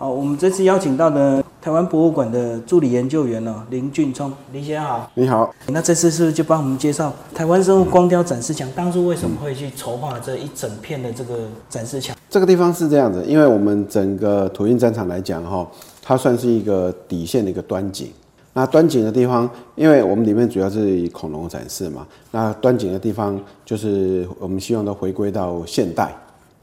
[0.00, 5.10] 好，我们这次邀请到的台湾博物馆的助理研究员哦，林俊聪，林先生好。
[5.14, 8.70] 你好，那这次是不是就帮我们介绍台湾生物光雕展示墙？
[8.76, 12.16] 当初为什么会去筹划这一整片的这个展示墙？
[12.30, 15.68] 这个地方是这样子，因为我们整个土印战场来讲哈，
[16.00, 18.08] 它算是一个底线的一个端景。
[18.52, 26.14] 那端景的地方，因为我们里面主要是以恐龙展示嘛，那端景的地方就是我们希望都回归到现代。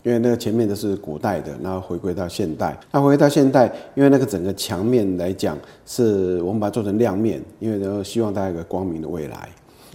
[0.05, 2.79] 因为那个前面都是古代的，然后回归到现代。
[2.91, 3.65] 那回归到现代，
[3.95, 9.49] 因为那个整个墙面来讲，是我们把它做成亮面，因为然后希望大家有个光明的未来。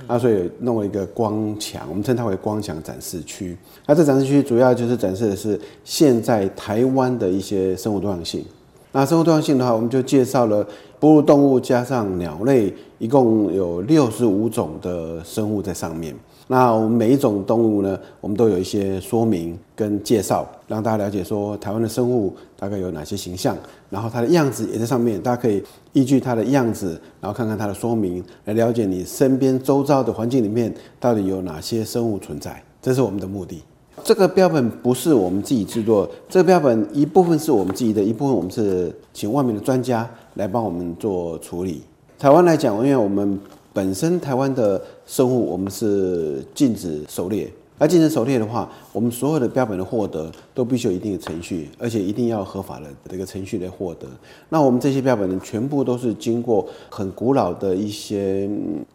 [0.08, 3.56] 那所以弄了一个光墙，我们称它为光墙展示区。
[3.86, 8.44] 那这展示区主要就是展示的是现在台湾的一些生物多样性。
[8.90, 10.66] 那生物多样性的话，我们就介绍了
[10.98, 16.12] 哺乳动物加上鸟类，一共有六十五种的生物在上面。
[16.52, 23.56] 那我们每一种动物呢，我们都有一些说明跟介绍，让大家了解说台湾的生物大概有哪些形象，
[23.88, 33.62] 然后它的样子也在上面，大家可以依据它的样子，然后看看它的说明，来了解你身边周遭的环境里面到底有哪些生物存在，这是我们的目的。
[34.02, 40.04] 这个标本不是我们自己制作，这个标本一部分是我们自己的，一部分我们是请外面的专家
[40.34, 41.84] 来帮我们做处理。
[42.18, 43.38] 台湾来讲，因为我们
[43.72, 47.50] 本身台湾的生物，我们是禁止狩猎。
[47.78, 54.06] 而禁止狩猎的话，我们所有的标本的获得都必须有一定的程序，而且一定要合法的这个程序来获得。
[54.50, 58.46] 那我们这些标本呢，全部都是经过很古老的一些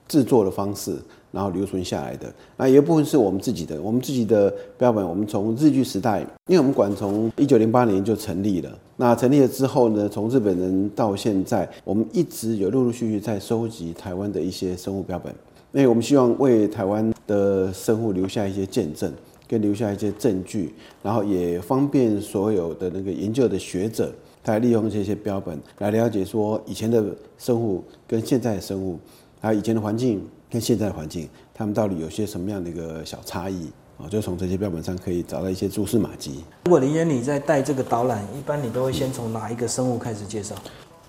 [0.07, 0.95] 制作的方式，
[1.35, 2.33] 然后留存下来的。
[2.55, 8.71] 那有一部分是我们自己的，我们自己的标本，我们从日据时代，因为我们馆从一九零八年就成立了。
[8.95, 15.35] 那成立了之后呢，从日本人到现在，我们一直有陆陆续续在收集台湾的一些生物标本。
[15.71, 19.11] 那我们希望为台湾的生物留下一些见证，
[19.45, 24.09] 跟留下一些证据，然后也方便所有的那个研究的学者，
[24.41, 27.03] 他利用这些标本来了解说以前的
[27.37, 28.97] 生物跟现在的生物，
[29.45, 33.69] 还有以前的环境跟现在的环境，他们到底有些什么样的一个小差异
[33.99, 34.09] 啊？
[34.09, 36.43] 就从这些标本上可以找到一些蛛丝马迹。
[36.65, 40.55] 如果林先你在带这个导览，一般你都会先从哪一个生物开始介绍？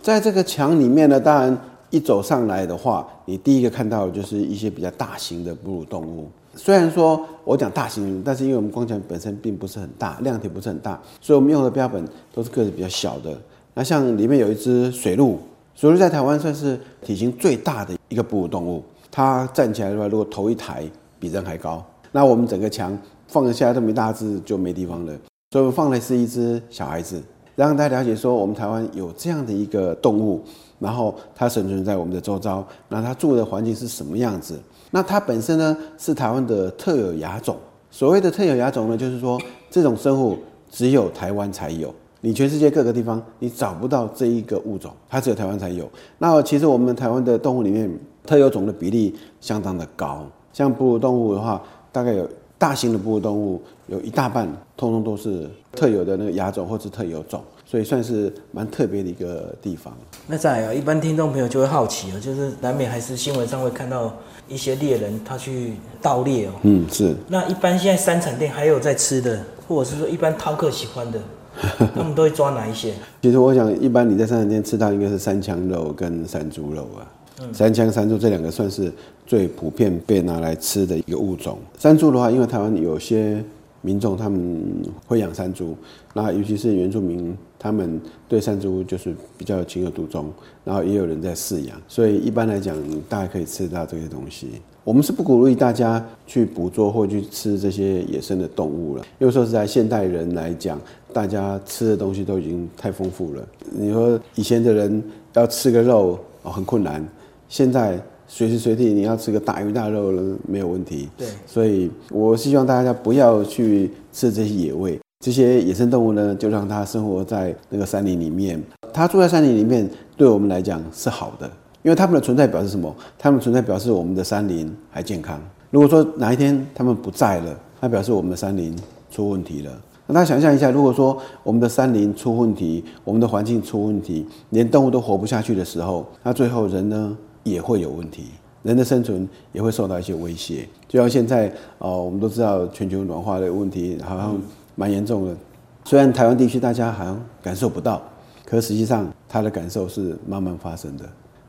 [0.02, 1.58] 在这个墙里面呢，当然。
[1.90, 6.28] 一走上来的话，你第一个看到的就是一些比较大型的哺乳动物。
[6.56, 13.38] 虽然说我讲大型，但是因为我们光墙本身并不是很大，量体不是很大，所以我们用的标本都是个子比较小的。
[13.72, 15.38] 那像里面有一只水鹿，
[15.76, 18.82] 所以在台湾算是体型最大的一个哺乳动物。
[19.10, 20.82] 它站起来的话，如果头一抬，
[21.20, 21.84] 比人还高。
[22.10, 22.98] 那我们整个墙
[23.28, 25.12] 放得下这么一大只就没地方了，
[25.52, 27.22] 所以我们放的是一只小孩子，
[27.54, 30.42] 让大家了解说我们台湾有这样的一个动物。
[30.78, 34.60] 然后它生存在我们的周遭，那它住的环境是什么样子？
[34.90, 37.56] 那它本身呢是台湾的特有亚种。
[37.90, 40.36] 所谓的特有亚种呢，就是说这种生物
[40.70, 45.88] 只有台湾才有，你全世界各个地方你找不到这一个物种，它只有台湾才有。
[46.18, 47.90] 那其实我们台湾的动物里面
[48.24, 51.62] 特有种的比例相当的高，像哺乳动物的话，
[51.92, 52.28] 大概有
[52.58, 54.46] 大型的哺乳动物有一大半，
[54.76, 57.42] 通通都是特有的那个亚种或是特有种。
[57.68, 59.92] 所以算是蛮特别的一个地方。
[60.28, 64.14] 那再啊，一般听众朋友就会好奇啊，就是难免还是新闻上会看到
[64.46, 66.52] 一些猎人他去盗猎哦。
[66.62, 67.12] 嗯，是。
[67.26, 71.20] 那一般现在三产店还有在吃的，或者是说一般饕客喜欢的，
[71.94, 72.92] 他们都会抓哪一些？
[73.22, 77.06] 其实我想，一般你在山产店吃到应该是三枪肉跟山猪肉啊。
[77.40, 77.54] 嗯。
[77.54, 78.92] 山枪、山猪这两个算是
[79.26, 81.58] 最普遍被拿来吃的一个物种。
[81.78, 83.42] 山猪的话，因为台湾有些。
[83.82, 85.76] 民众他们会养山猪，
[86.12, 90.28] 那尤其是原住民，他们对山猪就是比较情有独钟，
[90.64, 92.76] 然后也有人在饲养，所以一般来讲，
[93.08, 94.48] 大家可以吃到这些东西。
[94.82, 100.80] 我们是不鼓励大家去捕捉或去吃这些野生的动物了，因为说是在现代人来讲，
[101.16, 103.42] 大家吃的东西都已经太丰富了。
[103.70, 107.02] 你说以前的人要吃个肉哦很困难，
[107.48, 107.98] 现在。
[108.28, 111.08] 随时随地你要吃个大鱼大肉了没有问题。
[111.16, 118.60] 对，所以我希望大家不要去吃这些野味，这些野生动物呢，就让它生活在那个山林里面。
[118.92, 121.48] 它住在山林里面，对我们来讲是好的，
[121.84, 122.92] 因为它们的存在表示什么？
[123.16, 125.40] 它们存在表示我们的山林还健康。
[125.70, 128.76] 如果说哪一天它们不在了，那表示我们的山林
[129.08, 129.70] 出问题了。
[130.06, 137.16] 那大家想象一下，如果说我们的山林出问题，我们的环境出问题，连动物都活不下去的时候，那最后人呢？
[137.44, 138.24] 也会有问题，
[138.64, 140.68] 人的生存也会受到一些威胁。
[140.88, 141.48] 就像现在，
[141.78, 144.36] 哦，我们都知道全球暖化的问题好像
[144.74, 145.36] 蛮严重的。
[145.84, 148.02] 虽然台湾地区大家好像感受不到，
[148.44, 151.04] 可实际上它的感受是慢慢发生的。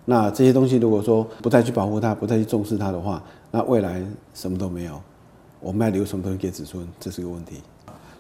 [0.06, 4.06] 那这些东西如果说不再去保护它，不再去重视它的话，那未来
[4.36, 5.01] 什么都没有。
[5.59, 7.56] 我们要留什么东西给子孙，这是个问题。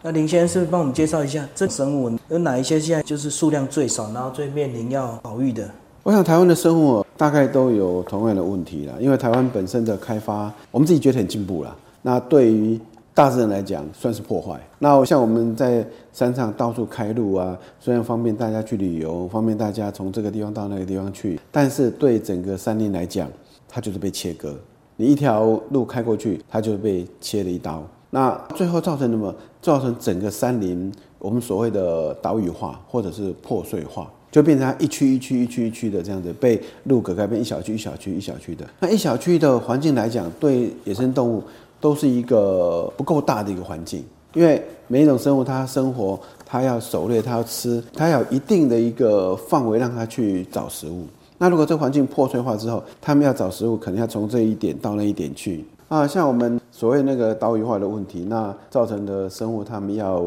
[0.01, 5.69] 那林先生是帮我们介绍一下这生物有哪一些现在就是数量最少，然后最面临要保育的？
[6.03, 11.75] 我想台湾的生物大概都有同样的问题啦，因为台湾本身的开发，我们自己觉得很进步啦。
[12.01, 12.79] 那对于
[13.13, 14.57] 大自然来讲，算是破坏。
[14.79, 23.27] 那像我们在山上到处开路啊，虽然方便大家去旅游，方便大家从这个地方到那个地方去，但是对整个山林来讲，
[23.67, 24.55] 它就是被切割。
[24.95, 27.83] 你一条路开过去，它就被切了一刀。
[28.09, 29.33] 那最后造成什么？
[29.61, 30.89] 造成整个山林
[31.19, 38.65] 我们所谓的岛屿化，或者是破碎化，就变成一区一区、一区一区的这样子被路隔开，变一小区一小区一小区的。
[38.79, 41.43] 那一小区的环境来讲，对野生动物
[41.81, 51.05] 都是一个不够大的一个环境，因为每一种生物它生活，它要狩猎，它要吃，它要一定的一个范围让它去找食物。
[51.39, 56.07] 那如果这环境破碎化之后，他们要找食物，可能要从这一点到那一点去啊。
[56.07, 60.23] 像我们所谓那个岛屿化的问题，那造成的生物，它们要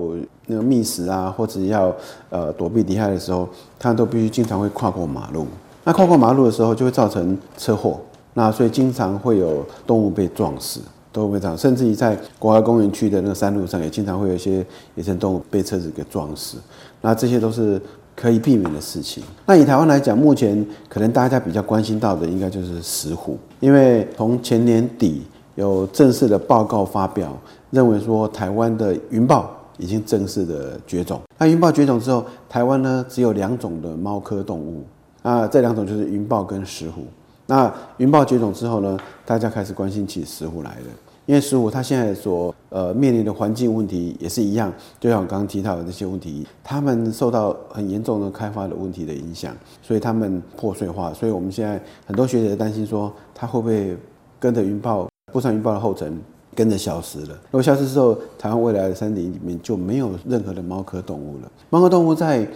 [0.46, 1.94] 那个觅食啊，或者要
[2.28, 3.48] 呃躲避敌害的时候，
[3.78, 5.46] 他都必须经常会跨过马路。
[5.84, 7.98] 那跨过马路的时候，就会造成车祸。
[8.34, 10.80] 那所以经常会有动物被撞死，
[11.12, 11.56] 都会这样。
[11.56, 14.64] 甚至于在国家公园区的那个山路上，也经常会有一些
[14.94, 16.58] 野生动物被车子给撞死。
[17.00, 17.80] 那这些都是。
[18.16, 19.22] 可以避免的事情。
[19.46, 25.22] 那以台湾来讲，目前可能大家比较关心到的，应该就是石虎，因为从前年底
[25.60, 27.36] 有正式的报告发表，
[27.70, 29.48] 认为说台湾的云豹
[29.78, 31.20] 已经正式的绝种。
[31.38, 34.82] 那云豹绝种之后，台湾呢只有两种的猫科动物，
[35.22, 37.04] 啊，这两种就是云豹跟石虎。
[37.46, 40.86] 那云豹绝种之后呢，大家开始关心起石虎来了。
[41.26, 51.12] 因为石虎它现在所呃面临的环境问题也是一样，就像我刚刚提到的那些问题，它们受到很严重的开发的问题的影响，所以它们破碎化。
[51.12, 53.96] 所以我们现在很多学者担心说，它会不会
[54.38, 56.19] 跟着云豹步上云豹的后尘，
[56.55, 57.38] 跟着消失了？
[57.50, 61.50] 如果消失之后，台湾未来的森林里面就没有任何的猫科动物了。
[61.71, 62.47] 猫科动物在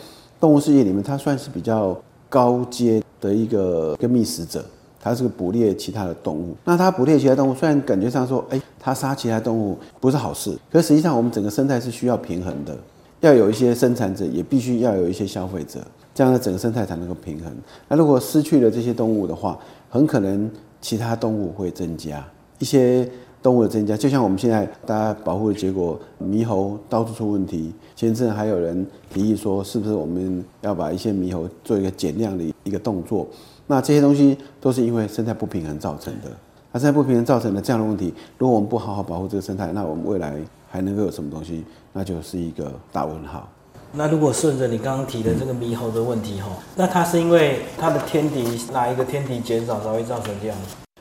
[0.40, 1.96] 动物世界里面，它算是比较
[2.28, 4.64] 高阶的一个跟觅食者。
[5.06, 12.74] 它是个捕猎其他的动物，那它捕猎其他动物，虽然感觉上说，哎，它杀其他动物不是好事，可实际上我们整个生态是需要平衡的，
[13.20, 15.80] 要有一些生产者，也必须要有一些消费者，
[16.14, 17.54] 这样的整个生态才能够平衡。
[17.86, 19.58] 那如果失去了这些动物的话，
[19.90, 20.50] 很可能
[20.80, 22.26] 其他动物会增加
[22.64, 23.06] 一些
[23.42, 33.28] 动物的增加，就像我们现在大家保护的结果，猕猴到处出问题，前阵还有人提议说，是不是我们要把一些猕猴做一个减量的一个动作？
[33.66, 36.30] 那这些东西都是因为生态不平衡造成的。
[36.72, 40.40] 那生态不平衡造成的这样的问题，如果我们不好好保护这个生态，那我们未来
[40.70, 41.62] 还能够有什么东西？
[41.92, 43.46] 那就是一个大问号。
[43.92, 50.56] 那如果顺着你刚刚提的这个猕猴的问题哈，那它是因为它的天敌哪一个天敌减少才会造成这样？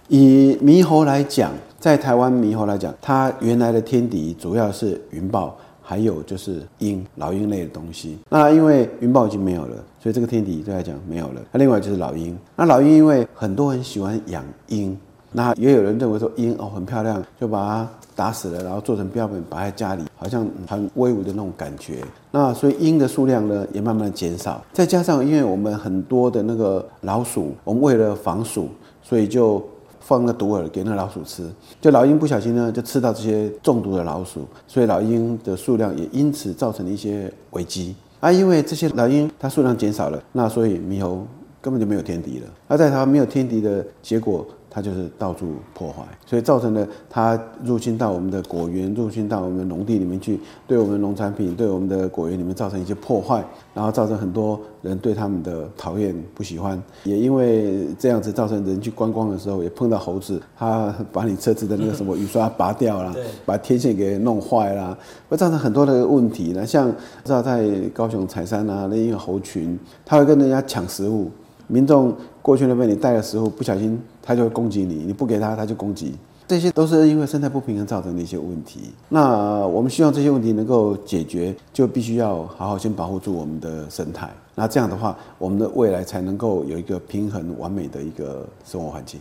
[0.07, 5.55] 以猕猴来讲，在台湾猕猴来讲，它原来的天敌主要是云豹。
[5.85, 8.17] 还有就是鹰、老鹰类的东西。
[8.29, 11.41] 那因为云豹已经没有了，所以这个天敌对来讲没有了。
[11.51, 12.35] 那另外就是老鹰。
[12.55, 14.97] 那老鹰因为很多人喜欢养鹰，
[15.33, 21.95] 那也有人认为说鹰哦很漂亮，就把它打死了，然后做成标本摆在家里，好像很威武的那种感觉。
[22.31, 24.63] 那所以鹰的数量呢也慢慢减少。
[24.71, 28.69] 再加上因为我们很多的那个老鼠，我们为了防鼠，
[29.01, 29.61] 所以就。
[30.05, 37.95] 放个毒饵给那老鼠吃，就老鹰不小心呢，就吃到这些中毒的老鼠，所以老鹰的数量也因此造成了一些危机。
[38.19, 41.25] 啊，因为这些老鹰它数量减少了，那所以猕猴
[41.61, 42.47] 根本就没有天敌了。
[42.67, 44.45] 而在它没有天敌的结果。
[44.73, 63.15] 它就是到处破坏，所以造成了它入侵到我们的果园，入侵到我们农地里面去，对我们农产品，对我们的果园里面造成一些破坏，然后造成很多人对他们的讨厌不喜欢，也因为这样子造成人去观光的时候也碰到猴子，它把你车子的那个什么雨刷拔掉了，
[63.45, 64.97] 把天线给弄坏了，
[65.29, 66.51] 会造成很多的问题。
[66.53, 66.91] 呢像
[67.23, 71.29] 知道在高雄采山啊，那一个猴群，它会跟人家抢食物。
[71.67, 76.15] 民众过去那边，你带了食物不小心，他就会攻击你；你不给它，它就攻击。
[76.47, 78.91] 这些都是因为生态不平衡造成的一些问题。
[79.09, 84.29] 那我们希望这些问题能够解决，就必须要好好先保护住我们的生态。
[84.55, 89.19] 那这样的话，我们的未来才能够有一个平衡完美的一个生活环境。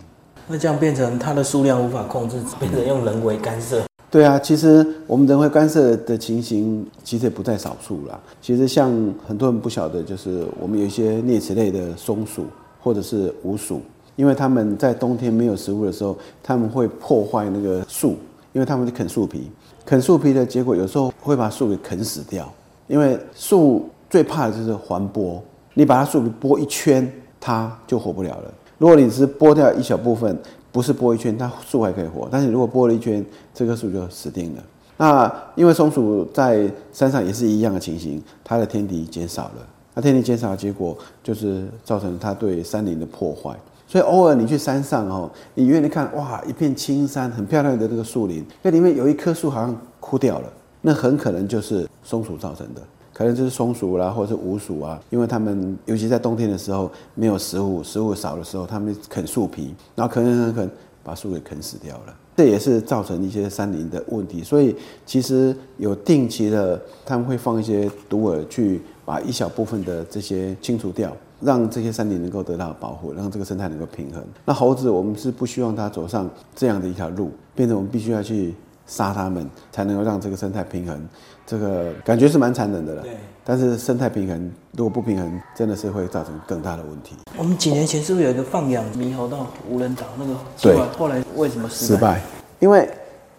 [0.48, 3.82] 那这样变成它的数量无法控制，变成用人为干涉。
[4.10, 8.20] 对啊，其实我们人为干涉的情形其实也不在少数啦。
[8.42, 8.90] 其实像
[9.26, 12.44] 很多人不晓得，就是我们有一些啮齿类的松鼠
[12.78, 13.80] 或者是鼯鼠，
[14.16, 18.16] 因为他们在冬天没有食物的时候，他们会破坏那个树，
[18.52, 19.50] 因为他们啃树皮，
[19.84, 22.52] 啃树皮的结果有时候会把树给啃死掉。
[22.88, 25.40] 因为树最怕的就是环剥，
[25.74, 28.54] 你把它树皮剥一圈，它就活不了了。
[28.78, 30.36] 如果你只是剥掉一小部分。
[30.72, 34.62] 不是剥一圈，它树还可以活；但是如果剥了一圈，这棵树就死定了。
[34.96, 43.54] 那因为松鼠在山上也是一样的情形，它的天敌减少了，那天敌减少的结果就是造成它对山林的破坏。
[43.92, 52.80] 所以偶尔你去山上哦，你远远看哇，一片青山，很漂亮的这个树林，那里面有一棵树好像枯掉了，那很可能就是松鼠造成的，
[53.12, 60.70] 可能就是松鼠啦，或者是鼯鼠啊，因为它们尤其在冬天的时候没有食物，食物少的时候，它们啃树皮，然后啃啃啃，
[61.04, 62.16] 把树给啃死掉了。
[62.34, 74.22] 这也是造成一些山林的问题，所以其实有定期的，他们会放一些毒饵去把一小部分的这些清除掉，让这些山林能够得到保护，让这个生态能够平衡。
[74.44, 78.54] 那猴子，我们是不希望它走上这样的一条路，变成我们必须要去
[78.86, 81.08] 杀它们，才能够让这个生态平衡。
[81.44, 83.02] 这个感觉是蛮残忍的了。
[83.02, 83.16] 对。
[83.44, 87.16] 但是生态平衡如果不平衡，真的是会造成更大的问题。
[87.36, 90.36] 我们几年前是不是有一个放养猕猴到无人岛那个？
[90.60, 90.76] 对。
[90.96, 92.22] 后来为什么失败？
[92.60, 92.88] 因为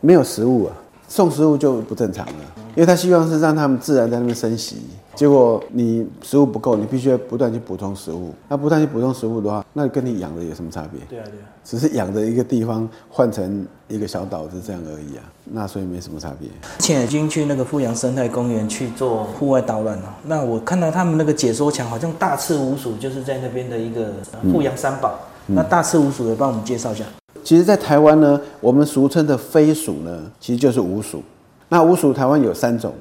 [0.02, 0.76] 没有食物啊，
[1.08, 2.34] 送食物就不正常了。
[2.76, 4.78] 因为他希望是让他们自然在那边生息，
[5.16, 8.34] 结果你食物不够，你必须要不断去补充食物。
[8.48, 11.00] 那不断去补充食物的话，那跟你养的有什么差别？
[11.10, 16.50] 对啊，对啊，只是养的一个地方换成一个小岛是这样而已啊，那所以没什么差别。
[16.80, 24.14] 之前已经去那个富阳生态公园去做户外导览了，那我看到他们那个解说墙好像大赤鼯鼠就是在那边的一个
[24.52, 25.20] 富阳三宝。
[25.46, 27.04] 那大赤鼯鼠也帮我们介绍一下。
[27.44, 31.22] 其实，在台湾呢，我们俗称的飞鼠呢，其实就是鼯鼠。
[31.68, 32.94] 那鼯鼠台湾有三种，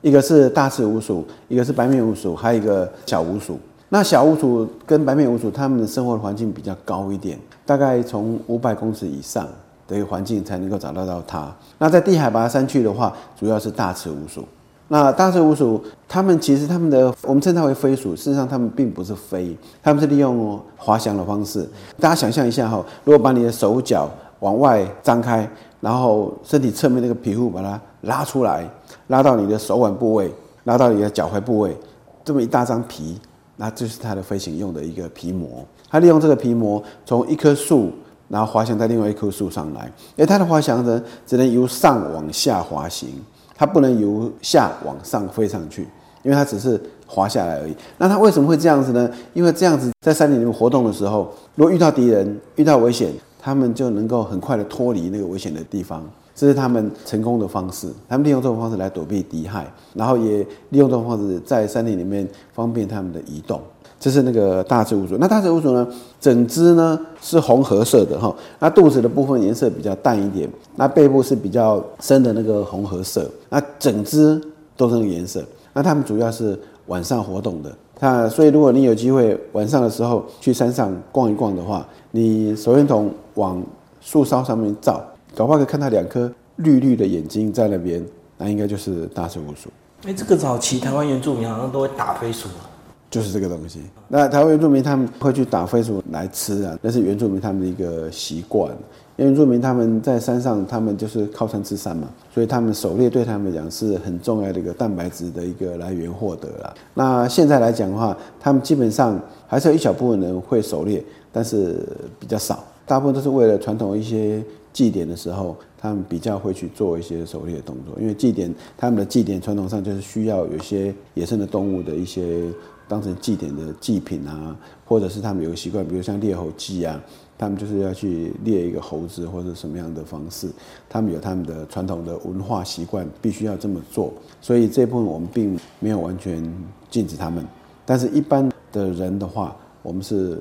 [0.00, 3.58] 一个是大赤鼯鼠，一个是白面鼯鼠，还有一个小鼯鼠。
[3.88, 9.48] 那小鼯鼠跟白面鼯鼠，它们的生活环境比较高一点，大概从五百公尺以上
[9.88, 11.52] 的一个环境才能够找到到它。
[11.78, 14.44] 那在低海拔山区的话，主要是大赤鼯鼠。
[14.86, 21.68] 那大赤鼯鼠，它们其实它们的我们称它为飞鼠，事实上它们并不是飞，它们是利用滑翔的方式。
[21.98, 25.48] 大家想象一下哈，如果把你的手脚往外张开。
[25.80, 28.68] 然后身体侧面那个皮肤把它拉出来，
[29.08, 30.32] 拉到你的手腕部位，
[30.64, 31.76] 拉到你的脚踝部位，
[32.24, 33.18] 这么一大张皮，
[33.56, 35.64] 那就是它的飞行用的一个皮膜。
[35.90, 37.90] 它利用这个皮膜从一棵树，
[38.28, 39.90] 然后滑翔在另外一棵树上来。
[40.16, 43.08] 而它的滑翔呢，只能由上往下滑行，
[43.54, 45.88] 它不能由下往上飞上去，
[46.22, 47.74] 因为它只是滑下来而已。
[47.96, 49.10] 那它为什么会这样子呢？
[49.34, 53.12] 因为这样子在山林里面活动的时候，如果遇到敌人、遇到危险。
[53.40, 56.04] 他们就能够很快的脱离那个危险的地方，
[56.38, 57.88] 这是他们成功的方式。
[58.08, 63.60] 他们利用这种方式来躲避敌害，然后也利用这种方式在山林里面方便他们的移动。
[63.98, 65.16] 这是那个大赤鼯鼠。
[65.18, 65.84] 那大赤鼯鼠呢，
[66.20, 74.40] 整只呢是红褐色的哈，那肚子的部分颜色比较淡一点，那背部是比较深的那个红褐色，那整只
[74.76, 75.44] 都是那个颜色。
[75.72, 77.72] 那它们主要是晚上活动的。
[77.98, 83.60] 那所以如果你有机会晚上的时候去山上逛一逛的话，你手电筒往
[84.00, 85.02] 树梢上面照，
[85.34, 88.04] 搞不好可以看到两颗绿绿的眼睛在那边，
[88.36, 89.68] 那应该就是大赤鼯鼠。
[90.06, 92.68] 哎，这个早期台湾原住民好像都会打飞鼠啊。
[93.10, 93.80] 就是这个东西。
[94.06, 98.70] 那台湾原住民他们会去打飞鼠来吃啊，那是原住民他们的一个习惯。
[99.16, 106.74] 原住民他们在山上，他们就是靠山吃山嘛，所以他们狩猎对他们讲是很重要的一个蛋白质的一个来源获得了。
[106.92, 111.82] 那现在来讲的话，他们基本上还是有一小部分人会狩猎，但是
[112.20, 114.44] 比较少，大部分都是为了传统一些
[114.78, 118.00] 祭典的时候，他们比较会去做一些狩猎的动作。
[118.00, 122.48] 因为祭典他们的祭典传统上就是需要有些野生的动物的一些。
[122.90, 124.56] 当成祭典的祭品啊，
[124.86, 126.98] 或者是他们有个习惯，比如像猎猴祭啊，
[127.36, 130.48] 他们就是要去猎一个猴子或者什么样的方式，
[130.88, 134.10] 他们有他们的传统的文化习惯，必须要这么做。
[134.40, 136.42] 所以这部分我们并没有完全
[136.88, 137.46] 禁止他们，
[137.84, 140.40] 但是一般的人的话，我们是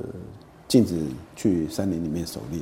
[0.70, 0.96] 禁止
[1.36, 2.62] 去山林里面狩猎。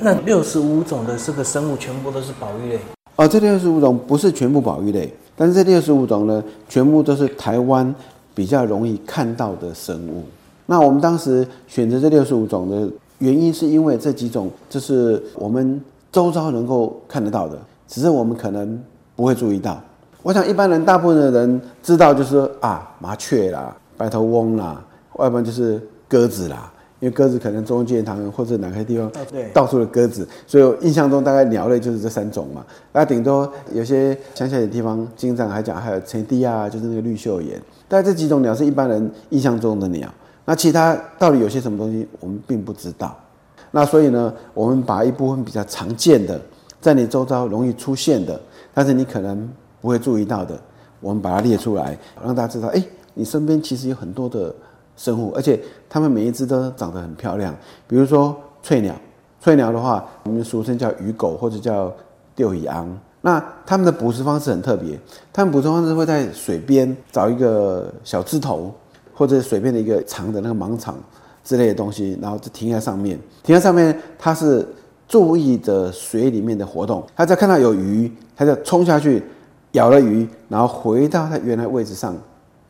[0.00, 2.78] 那六十五种的这个生物全部都是保育类？
[3.16, 7.94] 哦，这六十五种不是全部保育类，但是这六十五种呢，全部都是台湾。
[8.32, 10.24] 比较容易看到的生物，
[10.64, 12.88] 那我们当时选择这六十五种的
[13.18, 15.78] 原因，是因为这几种就是我们
[16.10, 18.80] 周遭能够看得到的，只是我们可能
[19.14, 19.78] 不会注意到。
[20.22, 24.82] 我想一般人大部分的人知道，就是啊麻雀啦、白头翁啦，
[25.18, 26.72] 要不然就是鸽子啦。
[27.00, 29.10] 因为鸽子可能中间堂或者哪个地方
[29.54, 32.64] 到处的鸽子，所以我印象中大概鸟类就是这三种嘛。
[32.92, 37.58] 那顶多有些乡下的地方，经常还讲还有橙低啊，就是那个绿袖眼。
[37.88, 40.12] 但这几种鸟是一般人印象中的鸟。
[40.44, 43.16] 那其他到底有些什么东西，我们并不知道。
[43.70, 46.38] 那所以呢，我们把一部分比较常见的，
[46.82, 48.38] 在你周遭容易出现的，
[48.74, 49.48] 但是你可能
[49.80, 50.60] 不会注意到的，
[51.00, 54.54] 我们把它列出来，让大家知道，哎，你身边其实有很多的。
[55.00, 57.54] 生物，而且它们每一只都长得很漂亮。
[57.88, 58.94] 比如说翠鸟，
[59.40, 61.90] 翠鸟的话，我们俗称叫鱼狗或者叫
[62.36, 62.86] 钓鱼昂。
[63.22, 64.98] 那它们的捕食方式很特别，
[65.32, 68.70] 它们捕食方式会在水边找一个小枝头，
[69.14, 70.94] 或者水边的一个长的那个盲场
[71.42, 73.18] 之类的东西，然后就停在上面。
[73.42, 74.68] 停在上面，它是
[75.08, 77.02] 注意着水里面的活动。
[77.16, 79.22] 它只要看到有鱼，它就冲下去
[79.72, 82.14] 咬了鱼，然后回到它原来位置上。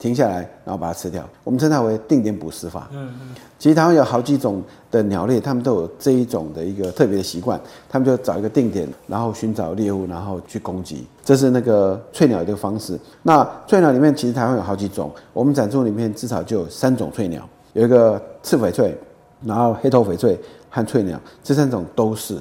[0.00, 1.22] 停下来，然后把它吃掉。
[1.44, 2.88] 我们称它为定点捕食法。
[2.90, 3.34] 嗯嗯。
[3.58, 7.60] 其实台湾有好几种的鸟类，它们都有这一种的一个特别的习惯。
[7.86, 11.06] 它们就找一个定点，然后寻找猎物，然后去攻击。
[11.22, 12.98] 这是那个翠鸟的方式。
[13.22, 15.10] 那翠鸟里面，其实台湾有好几种。
[15.34, 18.96] 我们展出里面至少就有三种翠鸟，有一个赤翡翠，
[19.44, 20.40] 然后黑头翡翠
[20.70, 22.38] 和翠鸟，这三种都是。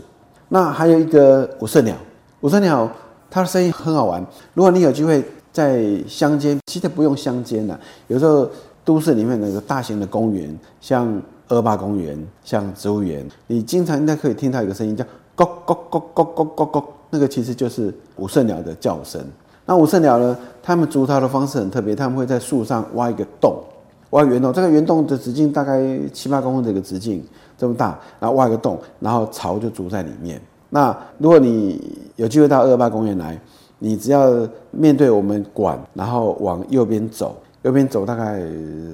[0.47, 1.93] 那还有一个五色鸟，
[2.39, 2.89] 五色鸟
[3.29, 4.25] 它的声音很好玩。
[4.53, 5.21] 如果你有机会。
[5.51, 8.49] 在乡间，其实不用乡间的，有时候
[8.83, 15.03] 都市里面那个大型的公园，像二八公园，像植物园，你经常应该可以听到一个声音叫
[15.35, 19.21] “咕咕咕咕咕咕咕”，那个其实就是五色鸟的叫声。
[19.65, 23.61] 那五色鸟呢，它们筑巢的方式很特别，它们会在树上挖一个洞，
[24.11, 27.23] 挖圆洞，这个圆洞的直径大概七八公分，的一个直径
[27.57, 30.41] 这么大，然后挖一个洞，然后巢就筑在里面。
[30.71, 33.39] 那如果你有机会到二八公园来，
[33.79, 38.39] 你只要面对我们馆，然后往右边走，右边走大概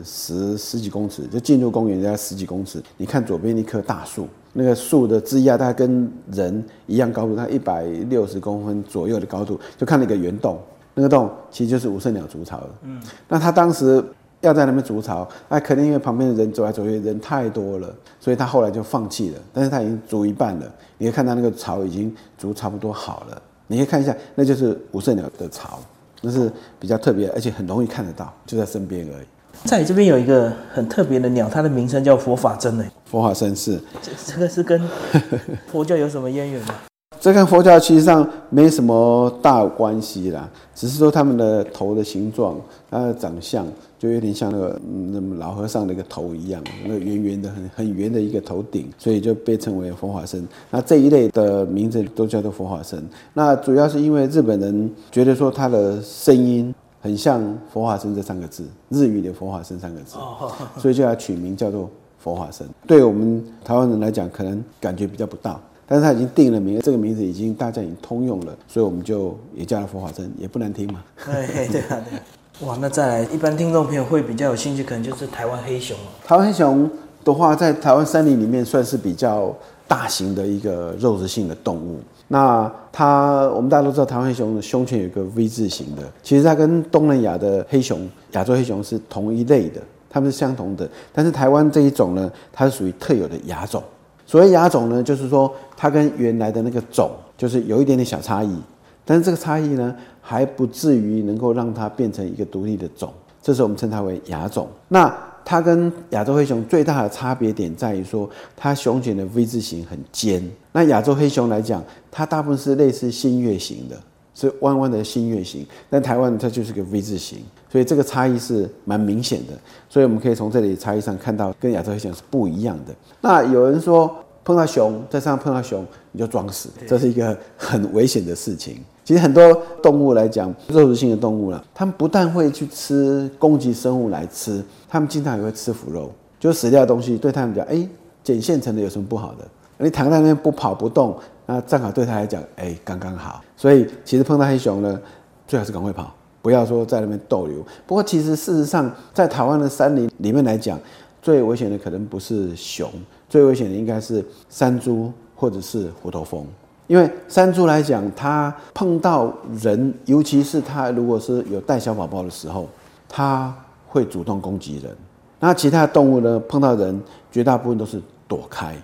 [0.03, 2.81] 十十几公尺，就进入公园，大概十几公尺。
[2.97, 10.59] 你看左边一棵大树，那个树的枝桠大概跟人一样高度，它一百六十公分左右的高度，就看那个圆洞，
[10.93, 12.69] 那个洞其实就是五色鸟筑巢的。
[12.83, 14.03] 嗯，那他当时
[14.41, 19.39] 要在那边筑巢，那肯定因为旁边的人走来走去，人太多了，所以他后来就放弃了。
[19.51, 23.41] 但是他已经筑一半了，你可以看到那个巢已经筑差不多好了。
[23.67, 25.79] 你可以看一下，那就是五色鸟的巢，
[26.21, 29.25] 那是比较特别，而且很容易看得到，就在身边而已。
[29.63, 32.91] 在你这边有一个很特别的鸟，它的名称叫佛法针诶。
[33.05, 34.81] 佛法僧是，这这个是跟
[35.71, 36.75] 佛教有什么渊源吗？
[37.19, 42.55] 这跟佛教其实上没什么大关系啦，只是说他们的头的形状，
[42.91, 43.65] 它的长相
[43.97, 44.79] 就有点像那个
[45.11, 50.45] 那么老和尚的一个头一样，那个圆圆的很很圆的一个头顶，所以就被称为佛法僧。
[50.69, 53.01] 那这一类的名字都叫做佛法僧。
[53.33, 60.17] 那主要是因为日本人觉得说他的声音很像佛法僧这三个字，日语的佛法僧三个字，
[60.77, 62.67] 所以就要取名叫做佛法僧。
[62.85, 65.59] 对我们台湾人来讲，可能感觉比较不到。
[65.87, 71.03] 但是他已经定了名，这个名字已经大家已经通用了，所以我们就也叫他佛法僧，也不难听嘛。
[71.23, 72.19] 对对啊，对。
[72.61, 76.03] 哇，那再来，一般听众朋友会比较有兴趣，可能就是台湾黑熊了。
[76.25, 76.89] 台湾黑熊
[77.25, 79.53] 的话，在台湾山林里面算是比较
[79.85, 81.99] 大型的一个肉食性的动物。
[82.29, 90.89] 那它，我们大家都知道，台湾黑熊的胸前有一个 V 字形的，其实它跟东南亚的黑熊、亚洲黑熊是同一类的，它们是相同的。
[91.11, 93.83] 但是台湾这一种呢，它是属于特有的亚种。
[94.25, 98.57] 所谓亚种呢，就是说它跟原来的那个种就是有一点点小差异，
[99.03, 99.93] 但是这个差异呢
[100.27, 104.67] 还不至于能够让它变成一个独立的种，这是我们称它为亚种。
[104.87, 110.43] 那它跟亚洲黑熊最大的差别点在于说，它胸前的 V 字形很尖。
[110.71, 113.95] 那亚洲黑熊来讲，它大部分是类似新月形的，
[114.33, 119.53] 是弯弯的新月形，但台湾它就是个 V 字形，所以这个差异是蛮明显的。
[119.87, 122.95] 所以我们可以从这里差异上看到，跟亚洲黑熊是不一样的。
[123.21, 124.13] 那有人说。
[124.45, 128.77] 碰到熊，在山上碰到熊，你就装死，这是一个很危险的事情。
[129.05, 137.87] 其实很多动物来讲，肉食性的动物了，它们不但会去吃攻击生物来吃，它们经常也会吃腐肉，就死掉的东西对它们讲，哎，
[138.23, 139.47] 捡现成的有什么不好的？
[139.77, 141.15] 你躺在那边不跑不动，
[141.45, 143.41] 那正好对它来讲，哎，刚刚好。
[143.55, 144.99] 所以其实碰到黑熊呢，
[145.47, 147.63] 最好是赶快跑，不要说在那边逗留。
[147.85, 150.79] 不过其实事实上，在台湾的山林里面来讲，
[151.21, 152.89] 最危险的可能不是熊。
[153.29, 156.47] 最危险的应该是山猪或者是虎头蜂，
[156.87, 162.69] 因为山猪来讲，它碰到人，尤其是它如果是有带小宝宝的时候，
[163.09, 163.53] 它
[163.87, 164.95] 会主动攻击人。
[165.39, 168.75] 那其他动物呢，碰到人，绝大部分都是躲开，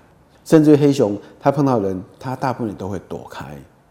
[0.43, 3.45] 甚至于黑熊，它碰到人，它大部分都会躲开。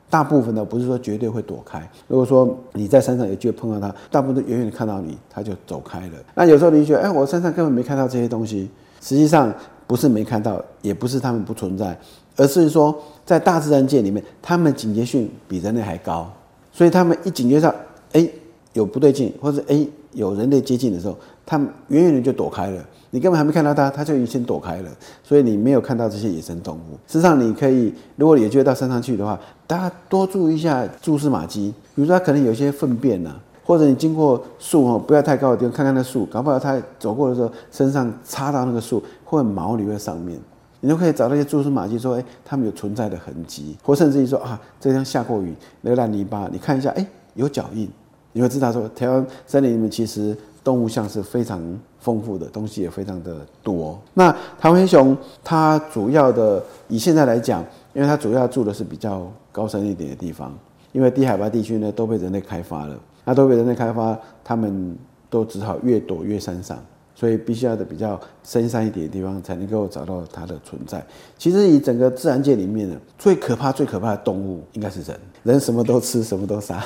[0.08, 1.88] 大部分的不是说绝对会躲开。
[2.08, 6.14] 如果说你在山上有机会碰到它，大部分都远远看到你，它就走开了。
[6.34, 8.68] 那有时候你觉得，哎，我山上根本没看到这些东西，
[9.00, 9.54] 实际上。
[9.86, 11.98] 不是没看到，也不是它们不存在，
[12.36, 12.96] 而是说
[13.30, 16.28] 在大自然界里面，他们警觉性比人类还高，
[16.72, 17.72] 所以他们一警觉到，
[18.10, 18.28] 哎，
[18.72, 21.16] 有不对劲，或者哎有人类接近的时候，
[21.46, 22.84] 他们远远的就躲开了。
[23.12, 24.90] 你根本还没看到它，它就已经躲开了，
[25.22, 26.98] 所以你没有看到这些野生动物。
[27.06, 33.36] 事实上，你可以如果有机会到山上去的话，大家多注意一下蛛丝马迹，比如说它可能有些粪便呐。
[33.64, 40.36] 或者你经过树哦，不要太高的地方，看看那树，搞不好它走过的时候身上擦到那个树，或者毛留在上面。
[40.80, 47.88] 你就可以找到一些蛛丝马迹，说，哎，他们有存在的痕迹，或甚至于说啊，这地下过雨，那个烂泥巴，你看一下，哎，有脚印，
[48.32, 51.60] 你会知道说，台湾森林里面其实动物像是非常
[51.98, 54.00] 丰富的，东西也非常的多。
[54.14, 57.62] 那台湾黑熊它主要的以现在来讲，
[57.92, 60.56] 因为它主要住的是比较高山一点的地方，
[60.92, 64.96] 因为低海拔地区呢都被人类开发了，那都被人类开发，他们
[65.28, 66.78] 都只好越躲越山上。
[67.20, 71.04] 所以必须要的比较深山一点的地方才能够找到它的存在。
[71.36, 75.20] 其实以整个自然界里面呢，最可怕、最可怕的动物应该是人。
[75.42, 76.82] 人什么都吃，什么都杀。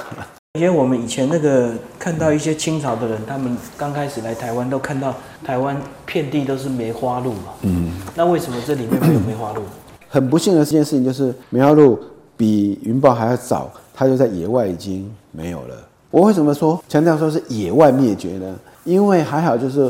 [0.54, 7.52] 因为我们以前那个看到一些清朝的人，他们刚开始来台湾都看到台湾遍地都是梅花鹿嘛。
[7.62, 7.92] 嗯。
[8.16, 9.62] 那为什么这里面没有梅花鹿？
[10.08, 11.96] 很不幸的这件事情就是，梅花鹿
[12.36, 15.76] 比云豹还要早，它就在野外已经没有了。
[16.10, 18.58] 我为什么说强调说是野外灭绝呢？
[18.82, 19.88] 因为还好就是。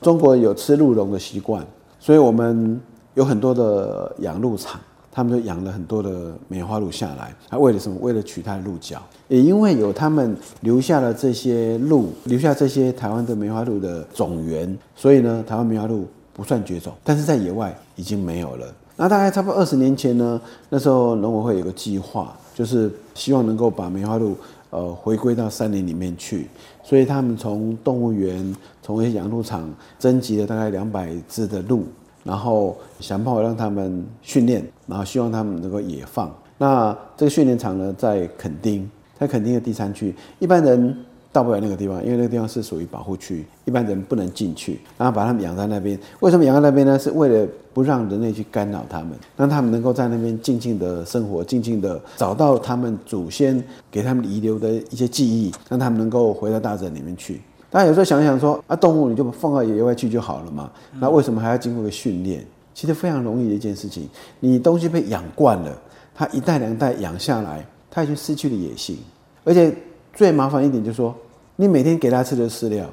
[0.00, 1.66] 中国有吃鹿茸的习惯，
[1.98, 2.80] 所以我们
[3.14, 4.80] 有很多的养鹿场，
[5.10, 7.34] 他们就养了很多的梅花鹿下来。
[7.48, 7.96] 他为了什么？
[8.00, 9.02] 为了取它的鹿角。
[9.28, 18.66] 也因为有他们留下了这些鹿，留下这些台湾的梅花鹿的种源，所以呢，台湾梅花鹿不算绝种，但是在野外已经没有了。
[18.96, 24.36] 那大概差不多二十年前呢，那时候农委会有个计划，就是希望能够把梅花鹿。
[24.70, 26.48] 呃，回归到山林里面去，
[26.82, 28.54] 所以他们从动物园、
[28.86, 29.68] 从一些养鹿场
[29.98, 31.82] 征集了大概两百只的鹿，
[32.22, 36.32] 然后想办法让他们训练，然后希望他们能够野放。
[36.56, 40.96] 那这个训练场呢，在垦丁，在垦丁的第三区，一般人。
[41.32, 44.80] 到不了那个地方，因为那个地方是属于保护区，一般人不能进去。
[44.96, 46.98] 然后把他们养在那边，为什么养在那边呢？
[46.98, 57.42] 是为了不让人类去干扰他们，让他们能够在那边静静的生活，静静的找到他们祖先给他们遗留的一些记忆，让他们能够回到大自然里面去。
[57.76, 62.42] 大家有时候想想说，啊，动物你就放到野外去就好了嘛，那为什么还要经过个训练？
[62.72, 64.08] 其实非常容易的一件事情，
[64.40, 65.78] 你东西被养惯了，
[66.14, 68.96] 它一代两代养下来，它已经失去了野性，
[69.44, 69.76] 而且
[70.14, 71.14] 最麻烦一点就是说。
[71.56, 72.86] 你每天给它吃的饲料，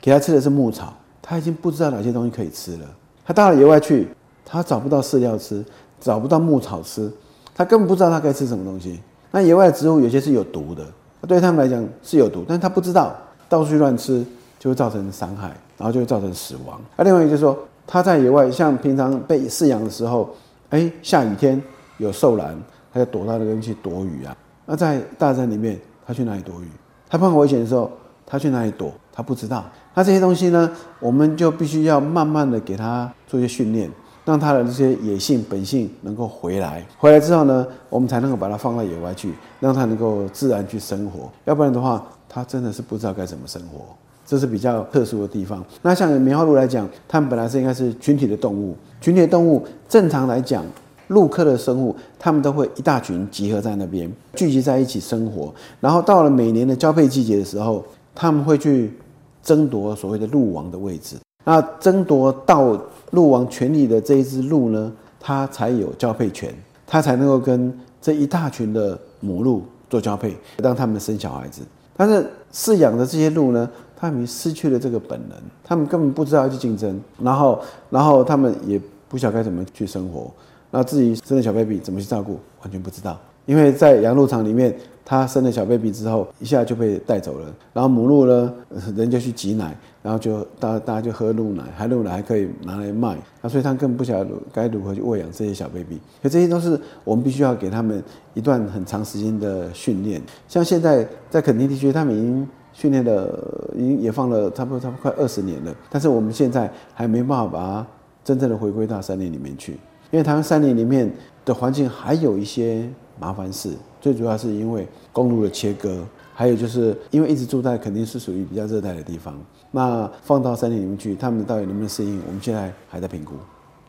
[0.00, 2.86] 给它吃的是牧草，它已经不知道哪些东西可以吃了。
[3.22, 4.08] 它到了野外去，
[4.42, 5.62] 它找不到饲料吃，
[6.00, 7.12] 找不到牧草吃，
[7.54, 9.00] 它根本不知道它该吃什么东西。
[9.30, 10.86] 那野外的植物有些是有毒的，
[11.28, 13.14] 对他们来讲是有毒，但是它不知道，
[13.50, 14.24] 到处去乱吃
[14.58, 16.80] 就会造成伤害，然后就会造成死亡。
[16.96, 20.30] 那另外一个就是说，它在野外像平常被饲养的时候，
[20.70, 21.62] 哎，下雨天
[21.98, 22.56] 有兽栏，
[22.94, 24.34] 它就躲到那边去躲雨啊。
[24.64, 26.68] 那在大自然里面，它去哪里躲雨？
[27.10, 27.90] 它碰到危险的时候。
[28.32, 28.92] 他去哪里躲？
[29.12, 29.64] 他不知道。
[29.92, 30.70] 那这些东西呢？
[31.00, 33.90] 我们就必须要慢慢的给他做一些训练，
[34.24, 36.86] 让他的这些野性本性能够回来。
[36.96, 41.28] 回来之后呢，我们才能够把它放到野外去，让它能够自然去生活。
[41.44, 43.80] 要不然的话，它真的是不知道该怎么生活。
[44.24, 45.62] 这是比较特殊的地方。
[45.82, 48.74] 那像棉花鹿来讲，它们本来是应该是群体的动物。
[49.00, 50.64] 群体的动物正常来讲，
[51.08, 55.52] 鹿科的生物，它们都会一大群集合在那边，聚集在一起生活。
[55.80, 57.84] 然后到了每年的交配季节的时候。
[58.12, 58.92] 他们会去
[59.40, 62.78] 争夺所谓的鹿王的位置，那争夺到
[63.12, 66.52] 鹿王权力的这一只鹿呢，它才有交配权，
[66.86, 71.62] 它才能够跟这一大群的母鹿做交配，让它们生小孩子。
[72.00, 77.60] 但是饲养的这些鹿呢，他们失去了这个本能，他们根本不知道要去竞争，然后，
[77.90, 80.32] 然后他们也不晓该怎么去生活，
[80.70, 83.20] 那自己生的小 baby 怎么去照顾，完全不知道。
[83.50, 84.72] 因为在羊鹿场里面，
[85.04, 87.52] 它生了小 baby 之后，一下就被带走了。
[87.72, 88.54] 然后母鹿呢，
[88.94, 93.18] 人就去挤奶，然后就大大家就喝鹿奶，还鹿奶还可以拿来卖。
[93.42, 95.98] 那所以他根本不晓得该如何去喂养这些小 baby。
[96.22, 98.00] 可这些都是我们必须要给他们
[98.34, 100.22] 一段很长时间的训练。
[100.46, 105.74] 像现在在垦丁地区，他们已经训练了，已经也放了差不多差不多快二十年了。
[105.90, 107.86] 但是我们现在还没办法把它
[108.22, 109.72] 真正的回归到山林里面去，
[110.12, 111.12] 因为台湾山林里面
[111.44, 112.88] 的环境还有一些。
[113.20, 113.68] 麻烦事，
[114.00, 116.02] 最主要是因为公路的切割，
[116.34, 119.34] 还有就是因为一直住在肯定是属于比较热带的地方，
[119.70, 122.20] 那放到山林里面去，他们到底能不能适应？
[122.26, 123.34] 我们现在还在评估，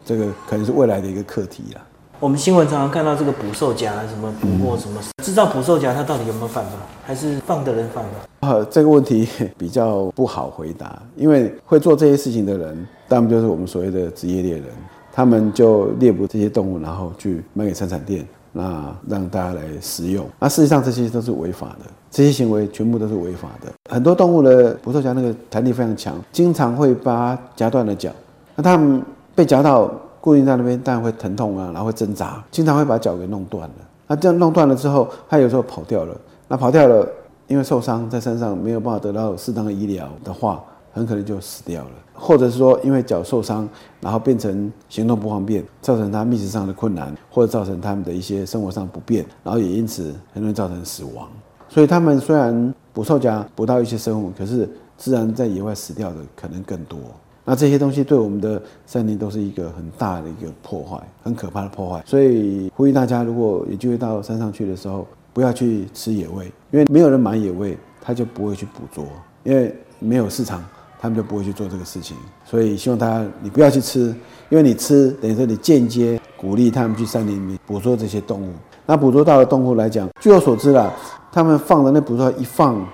[0.04, 1.82] 这个可能是未来的一个课题了。
[2.20, 6.72] 我们新闻常常看到这个捕兽夹什么捕获什么，制造捕兽夹它到底有没有犯法，
[7.04, 8.48] 还是放的人犯法？
[8.48, 14.65] 呃，这个问题比较不好回答，因为会做这些事情的人，他们就是我们所谓的职业猎人，
[15.12, 18.28] 他们就猎捕这些动物，然后去卖给生产店。
[18.52, 23.72] 那让大家来食用，那事实上这些都是违法的，这些行为全部都是违法的。
[23.90, 28.12] 很多动物的捕兽夹那个弹力非常强，经常会把它夹断了脚。
[28.56, 29.02] 那它们
[29.34, 33.76] 被夹到固定在那边，当然会疼痛啊，然后会挣扎，经常会把脚给弄断了。
[34.08, 36.14] 那这样弄断了之后，它有时候跑掉了。
[36.50, 37.08] 那跑掉了，
[37.48, 43.67] 因为受伤在山上没有办法得到适当的医疗的话，很可能就死掉了，或者是说因为脚受伤，
[43.99, 51.27] 然后变成行动不方便，造成他觅食上的困难，或者造成他们的一些生活上不便，然后也因此很容易造成死亡。
[51.69, 56.99] 所以他们虽然捕兽夹捕到一些生物，可是自然在野外死掉的可能更多。
[57.43, 62.04] 那这些东西对我们的森林都是一个很大的一个破坏，很可怕的破坏。
[62.06, 69.06] 所以呼吁大家，如果有机会到山上去的时候，不要去吃野味，因为没有人买野味，他就不会去捕捉，
[69.43, 70.63] 因为没有市场，
[71.02, 72.16] 他们就不会去做这个事情。
[72.46, 74.16] 所以希望大家你不要去吃，
[74.50, 78.54] 因为你吃等于说你间接鼓励他们去山林里捕捉这些动物。
[78.86, 80.94] 那捕捉到的动物来讲，据我所知啦，
[81.32, 82.86] 他们放的那捕捉一放，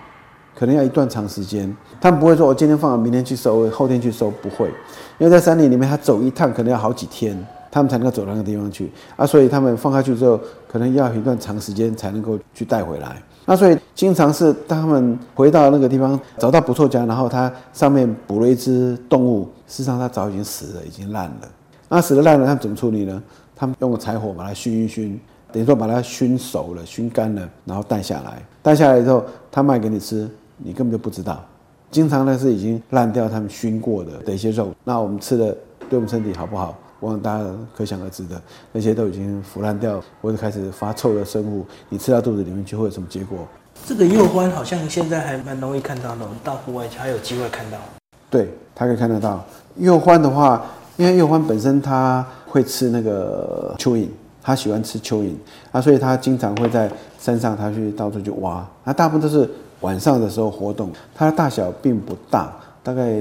[0.55, 1.75] 可能要一段长时间。
[1.99, 4.67] 他们不会说我今天放了，明天去收，后天去收，不会。
[5.17, 7.37] 因为在山林里面，他走一趟可能要好几天，
[7.71, 9.25] 他们才能够走到那个地方去啊。
[9.25, 13.21] 所以他们放下去之后，可能要一段长时间才能够去带回来。
[13.49, 21.47] 那所以经常是他们回到那个地方，找到捕兽夹，然后它上面捕了一只动物，事实上它早已经死了，已经烂了。
[21.87, 23.23] 那死了烂了，他们怎么处理呢？
[23.55, 25.17] 他们用个柴火把它熏一熏，
[25.49, 28.43] 等于说把它熏熟了、熏干了，然后带下来。
[28.61, 31.41] 带下来之后，他卖给你吃，你根本就不知道。
[31.89, 35.55] 经常呢是已经烂掉，他们熏过的的一些肉，那我们吃的
[35.89, 36.77] 对我们身体好不好？
[36.99, 43.39] 我想大家可想而知的，那些都已经腐烂掉或者开始发臭的生物，你吃到肚子里面去会有什么结果？
[43.85, 47.77] 这个幼獾好像现在还蛮容易看到的，我们到户外还有机会看到。
[48.29, 49.45] 对，它可以看得到。
[49.77, 50.65] 幼獾的话，
[50.97, 54.07] 因为幼獾本身它会吃那个蚯蚓，
[54.41, 55.33] 它喜欢吃蚯蚓
[55.71, 59.49] 啊，所以它经常会在山上，它去到处去挖，那大部分都是。
[59.81, 63.13] 晚上的时候活动，它的大小并不大，大概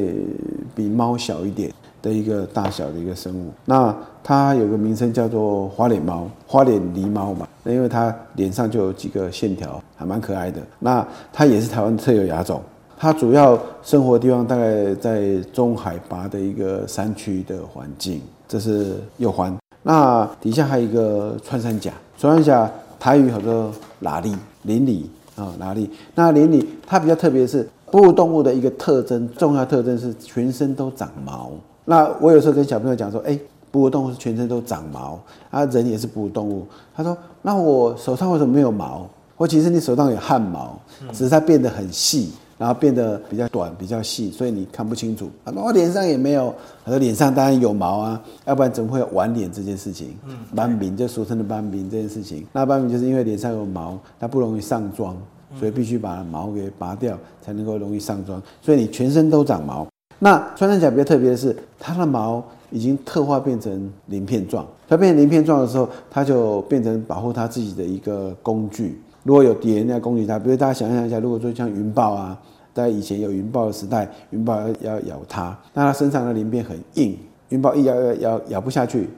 [0.74, 1.70] 比猫小一点
[2.06, 3.50] 的一个大小的一个生物。
[3.64, 10.60] 那它有个名称叫做花脸猫、花脸狸猫嘛，那因为它脸上就有几个线条，还蛮可爱的。
[10.78, 12.62] 那它也是台湾特有亚种，
[12.96, 18.20] 它主要生活的地方大概在中海拔的一个山区的环境。
[18.46, 25.10] 这是鼬獾，那底下还有一个穿山甲，穿山甲台语叫做喇力、林里。
[25.36, 25.90] 啊，哪里？
[26.14, 31.52] 那林里它比较特别是哺乳动物的一个特征，重要特征是全身都长毛。
[31.86, 33.38] 那我有时候跟小朋友讲说，哎，
[33.70, 35.18] 哺乳动物是全身都长毛，
[35.50, 36.66] 啊，人也是哺乳动物。
[36.94, 39.08] 他说，那我手上为什么没有毛？
[39.34, 40.78] 或其实你手上有汗毛，
[41.12, 42.30] 只是它变得很细。
[42.58, 45.28] 然后变得比较短、比较细，所以你看不清楚。
[45.44, 50.16] 啊，我脸上也没有，他说脸上当然有毛啊，要不然怎么会有弯脸这件事情？
[50.26, 52.46] 嗯，斑饼就俗称的斑饼这件事情。
[52.54, 55.14] 那斑饼就是因为脸上有毛，它不容易上妆，
[55.58, 58.42] 所以必须把毛给拔掉，才能够容易上妆。
[58.62, 59.86] 所以你全身都长毛。
[60.18, 64.66] 那穿山甲比较特别的是，它的毛已经特化变成鳞片状。
[64.88, 69.00] 它变成鳞片状的时候，它就变成保护它自己的一个工具。
[69.24, 72.38] 如果有敌人要攻击它，比如大家想象一下，如果说像云豹啊，
[72.72, 79.08] 在以前有云豹的时代，云豹要要咬它，那它身上的鳞片很硬，云豹一咬咬咬咬不下去，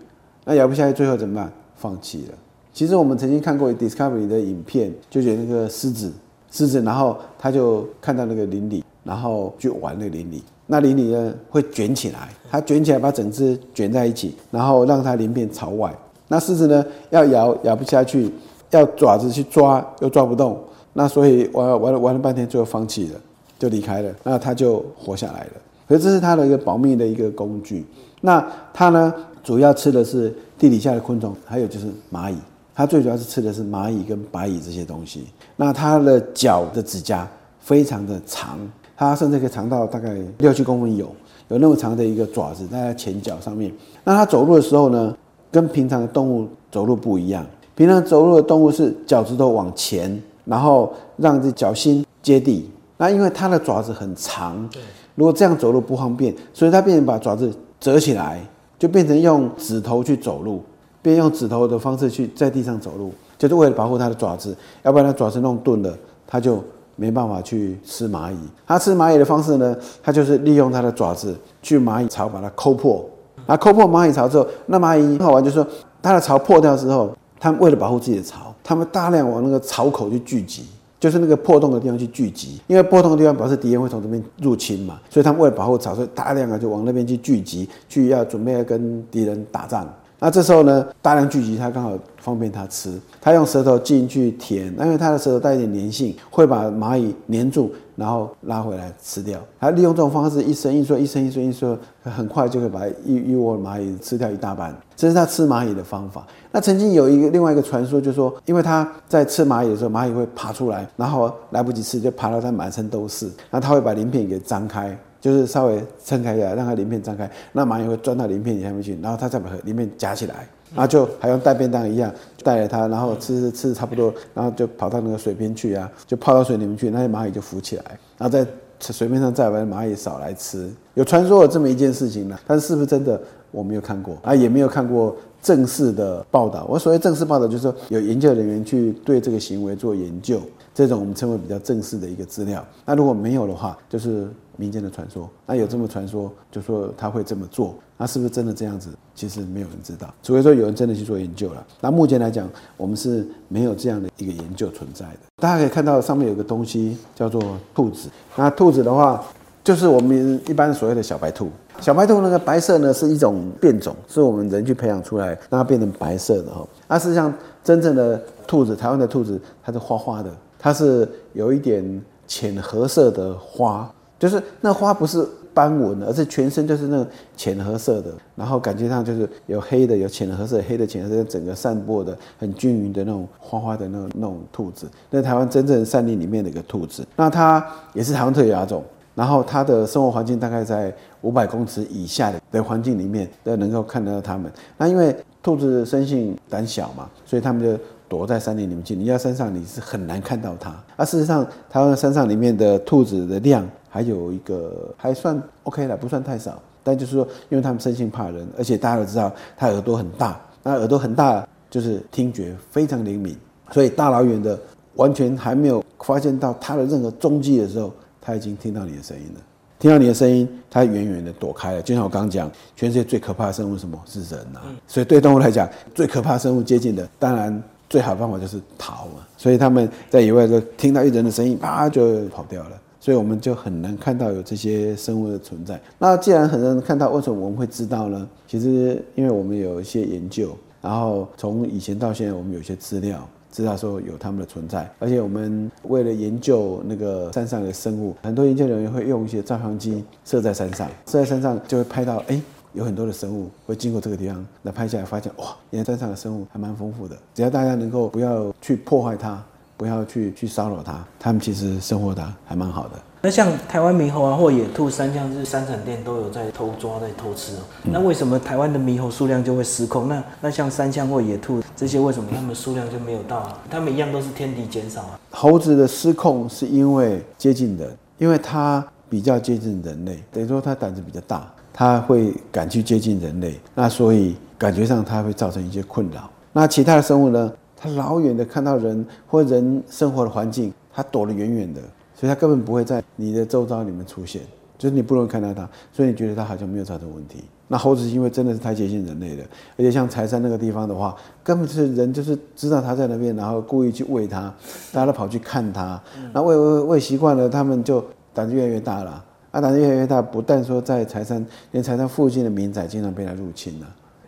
[0.45, 1.53] 那咬不下去，最后怎么办？
[1.77, 2.35] 放弃了。
[2.73, 6.13] 其实我们曾经看过 Discovery 的影片，就觉得那个狮子，
[6.51, 15.95] 狮子，然后它就看到那个林里，然后去玩那个鳞里，那鳞里呢会卷起来，它卷起来把整只卷在一起，然后让它鳞片朝外，
[16.29, 18.33] 那狮子呢要咬咬不下去。
[18.71, 23.21] 要爪子去抓又抓不动，那所以玩玩玩了半天，最后放弃了，
[23.59, 24.15] 就离开了。
[24.23, 25.53] 那它就活下来了。
[25.89, 27.87] 可是这是它的一个保命的一个工具。
[28.21, 32.37] 那它呢，主要吃的是地底下的昆虫，还有就是蚂蚁。
[32.75, 35.25] 它最主要是吃的是蚂蚁跟白蚁这些东西。
[35.57, 37.27] 那它的脚的指甲
[37.59, 38.59] 非常的长，
[38.99, 41.07] 它甚至可以长到大概六七公分有，
[41.47, 43.73] 有那么长的一个爪子在它前脚上面。
[44.03, 45.17] 那它走路的时候呢，
[45.53, 47.47] 跟平常的动物走路不一样。
[47.77, 52.69] 平常走路的动物是脚趾头往前，然后让这脚心接地。
[52.97, 54.69] 那因为它的爪子很长，
[55.15, 58.45] 如果这样走路不方便，所以它变成把爪子折起来，
[58.81, 60.61] 就变成用指头去走路，
[61.01, 64.57] 变用指头的方式去在地上走路，就是为了保护它的爪子。
[64.83, 66.61] 要不然它爪子弄钝了，它就
[66.99, 68.37] 没办法去吃蚂蚁。
[68.67, 73.03] 它吃蚂蚁的方式呢，它就是利用它的爪子去蚂蚁巢把它抠破。
[73.47, 75.67] 那抠破蚂蚁巢之后，那蚂蚁很好玩，就说
[76.03, 77.17] 它的巢破掉之后。
[77.41, 80.67] 它们为了保护自己的巢，它们大量往那个巢口去聚集，
[80.99, 82.61] 就是那个破洞的地方去聚集。
[82.67, 89.89] 因为破洞的地方表示敌人会从这边入侵嘛，所以他们为了保护巢，所以大量的就往那边去聚集，去要准备要跟敌人打仗。
[90.19, 92.93] 那这时候呢，大量聚集，它刚好方便它吃。
[93.21, 97.73] 它用舌头进去舔，那因为它的舌头带一点粘性，会把蚂蚁粘住。
[97.99, 104.73] 然后拉回来吃掉，它利用这种方式一伸一缩，一伸一缩，一缩，很快就会把一一窝蚂蚁吃掉一大半。
[104.95, 106.25] 这是它吃蚂蚁的方法。
[106.53, 113.29] 那曾经有一个另外一个传说，就是说，因为它在吃蚂蚁的时候，蚂蚁会爬出来，然后来不及吃，就爬到它满身都是。
[113.51, 127.85] 那它会把鳞片给张开，就是稍微撑开一下，让它鳞片张开，那蚂蚁会钻到鳞片下面去，然后它再把鳞片夹起来，然后就还用带便当一样带着它，然后吃吃差不多，然后就跑到那个水边去啊，就泡到水里面去，那些蚂蚁就浮起来，
[128.17, 128.47] 然后在
[128.81, 130.71] 水面上再把蚂蚁扫来吃。
[130.95, 136.65] 有传说有这么一件事情呢，但是是不是真的我没有看过啊，也没有看过正式的报道。
[136.69, 140.41] 我所谓正式报道，就是说有研究人员去对这个行为做研究。
[140.79, 142.65] 这种我们称为比较正式的一个资料。
[142.85, 145.29] 那如果没有的话，就是民间的传说。
[145.45, 148.91] 那有这么传说，就说他会这么做，那是不是真的这样子？
[149.13, 151.67] 其实没有人知道，除非说有人真的去做研究了。
[151.81, 155.19] 那目前来讲，我们是没有这样的一个研究存在的。
[155.43, 157.43] 大家可以看到上面有个东西叫做
[157.75, 158.09] 兔子。
[158.37, 159.21] 那兔子的话，
[159.65, 161.51] 就是我们一般所谓的小白兔。
[161.81, 166.65] 小白兔那个白色呢，是一种变种，是我们人去培养出来，让它变成白色的哈。
[166.87, 170.33] 那实际上真正的兔子，台湾的兔子，它是花花的。
[170.59, 194.53] 它是有一点浅褐色的花，就是那花不是斑纹，而是全身就是那种浅褐色的，然后感觉上就是有黑的，有浅褐色，黑的浅褐色，整个散播的很均匀的那种花花的那种那种兔子，那台湾真正山林里面的一个兔子，那它也是台湾特亚种，然后它的生活环境大概在五百公尺以下的的环境里面都能够看得到它们。
[194.77, 197.83] 那因为兔子生性胆小嘛，所以它们就。
[198.11, 200.75] 躲在山林里面去，你要山上你是很难看到它。
[200.97, 206.59] 而事实上，台湾山上里面的兔子的量还有一个还算 OK 了，不算太少。
[206.83, 213.37] 但就是说，因为它们生性怕人，而且大家都知道它耳朵很大，那耳朵很大就是听觉非常灵敏，
[213.73, 214.59] 所以大老远的
[214.95, 219.41] 完全还没有发现到它的任何踪迹的时候，它已经听到你的声音了。
[219.79, 221.83] 听到你的声音，它远远的躲开了。
[221.83, 224.61] 就像我刚刚讲，全世界最可怕的生物是什么是人呐？
[224.87, 227.63] 所以对动物来讲，最可怕生物接近的，当然。
[227.91, 232.79] 最好的方法就是逃嘛，所以他们在野外就听到一人的声音，啪就跑掉了。
[233.01, 235.81] 所以我们就很难看到有这些生物的存在。
[235.99, 238.29] 那既然很多人看到，为什么我们会知道呢？
[238.47, 244.91] 其实因为我们有一些研究，然后从以前到现在，我们有一些资料知道说有他们的存在。
[244.99, 252.41] 而且我们为了研究那个山上的生物，很多研究人员会用一些照相机设在山上，设在山上就会拍到，哎。
[252.75, 257.17] 有很多的生物会经过这个地方那拍下来，发现哇，原来山上的生物还蛮丰富的。
[257.35, 259.43] 只要大家能够不要去破坏它，
[259.75, 262.91] 不要去去骚扰它，它们其实生活的还蛮好的。
[263.29, 267.61] 那像台湾猕猴啊，或野兔、山羌，是三产店都有在偷抓、在偷吃哦。
[267.83, 270.09] 那为什么台湾的猕猴数量就会失控？
[270.09, 273.37] 那那像山羌或野兔这些，为什么它们数量就没有到？
[273.37, 275.21] 啊它们一样都是天敌减少啊。
[275.31, 281.47] 猴子的失控是因为接近人，因为它比较接近人类，等于说它胆子比较大。
[281.71, 286.31] 它会敢去接近人类，那所以感觉上它会造成一些困扰。
[286.55, 287.53] 那其他的生物呢？
[287.77, 291.81] 它老远的看到人或人生活的环境，它躲得远远的，
[292.19, 294.43] 所以它根本不会在你的周遭里面出现，
[294.77, 297.45] 就是你不容易看到它，所以你觉得它好像没有造成问题。
[297.69, 299.45] 那猴子因为真的是太接近人类了，
[299.77, 304.53] 而且像柴山那个地方的话，根本是人就是知道它在那边，然后故意去喂它，
[304.91, 306.01] 大家都跑去看它，
[306.33, 308.05] 那喂喂喂习惯了，他们就
[308.35, 309.25] 胆子越来越大了。
[309.51, 313.87] 啊胆子越来越大，不但说在柴山，连柴山附近的民宅经常被它入侵了，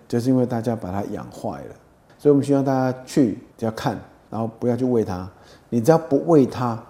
[0.08, 1.74] 就是因为大家把它养坏了。
[2.18, 3.98] 所以我们希望大家去只要看，
[4.30, 5.28] 然后不要去喂它。
[5.68, 6.82] 你只要不喂它，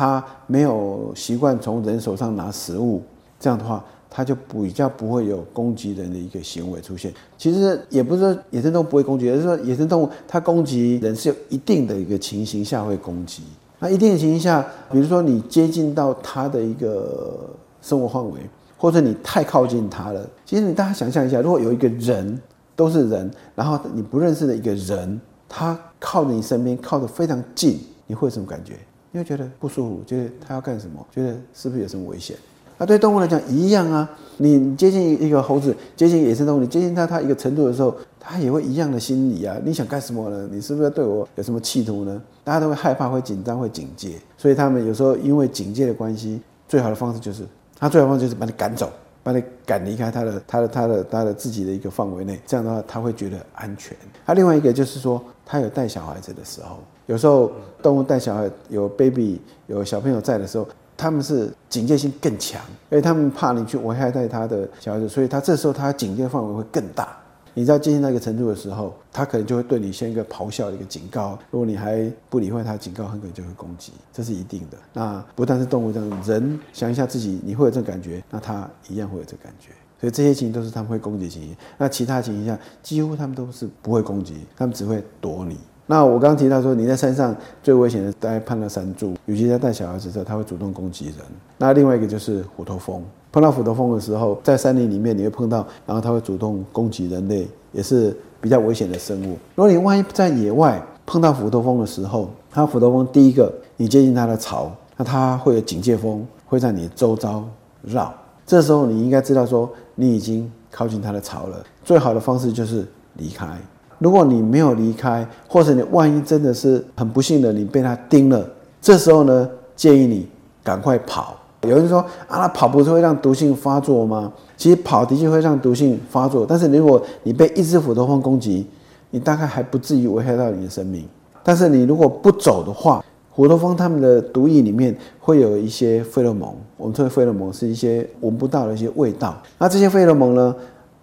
[0.00, 3.02] 它没有习惯从人手上拿食物，
[3.38, 7.12] 这样的话，它就比较不会有攻击人的一个行为出现。
[7.36, 13.42] 其实也不是说野生动物不会攻击，而是说野生动物它攻击人是有一定的一个情形下会攻击。
[13.78, 17.50] 那一定的情形下，比如说你接近到它的一个。
[17.82, 18.38] 生活范围，
[18.76, 20.20] 或者你太靠近他了。
[20.44, 22.38] 其实你大家想象一下，如果有一个人
[22.76, 28.74] 都是人，然后你不认识的一个人，他靠着你身边，靠得非常近，你会什么感觉？
[29.12, 31.04] 你会觉得不舒服，觉得他要干什么？
[31.10, 32.36] 觉得是不是有什么危险？
[32.78, 34.08] 那对动物来讲一样啊。
[34.38, 39.54] 你接近一个猴子，接近野生动物，你接近它，它一个程度的时候，它也会一样的心理啊。
[39.64, 40.48] 你想干什么呢？
[40.50, 42.22] 你是不是要对我有什么企图呢？
[42.42, 44.14] 大家都会害怕，会紧张，会警戒。
[44.38, 47.44] 所以他们有时候因为警戒的关系，最好的方式就是。
[47.78, 48.90] 他最好方式就是把你赶走，
[49.22, 52.38] 把你赶离开他的、他的、他的、他的自己的一个范围内。
[52.46, 53.96] 这样的话，他会觉得安全。
[54.26, 56.78] 他另外一个就是说，他有带小孩子的时候，
[57.10, 57.50] 有时候
[57.82, 60.64] 动物带小孩有 baby 有小朋友在的时候，
[60.96, 67.16] 他们是警戒性更强，因为他们怕你去危害到他的小孩子，所以他这时候他警戒范围会更大。
[67.52, 71.36] 你知道接近那个程度的时候，他可能就会对你先一个咆哮的一个警告。
[71.50, 74.78] 如果你还不理会他警告，很可能就会攻击，这是一定的。
[74.92, 79.70] 那不但是动物这样，人想一下自己，你会有这种感觉，那他一样会有这感觉。
[80.00, 81.56] 所以这些情形都是他们会攻击情形。
[81.76, 85.58] 那其他情形下，几乎他们都是不会攻击，他们只会躲你。
[85.90, 87.34] 那我刚刚提到说，你在山上
[87.64, 91.14] 最危险的，大概碰到山猪，尤其在带小孩子的时候，他会主动攻击人。
[91.58, 93.02] 那另外一个就是虎头蜂。
[93.32, 99.36] 碰到虎头蜂的时候，在山林里面你会碰到，然后它会主动攻击人类，也是比较危险的生物。
[99.56, 107.42] 如果你万一在野外碰到虎头蜂的时候，它虎头蜂第一个你接近它的巢，那它会有警戒蜂会在你周遭
[107.82, 108.14] 绕，
[108.46, 111.60] 这时候你应该知道说你已经靠近它的巢了。
[111.82, 113.58] 最好的方式就是离开。
[114.00, 118.44] 如果你没有离开，或者你万一真的是很不幸的你被它叮了，
[118.80, 120.26] 这时候呢，建议你
[120.64, 121.36] 赶快跑。
[121.68, 124.32] 有人说啊，跑不是会让毒性发作吗？
[124.56, 128.66] 其实跑的确会让毒性发作，但是如果你被一只虎头蜂攻击，
[129.10, 131.06] 你大概还不至于危害到你的生命。
[131.42, 139.36] 但是你如果不走的话，虎头蜂它们的毒液里面会有一些费洛蒙，我们称为费洛蒙是一些闻不到的一些味道。
[139.58, 140.54] 那这些费洛蒙呢，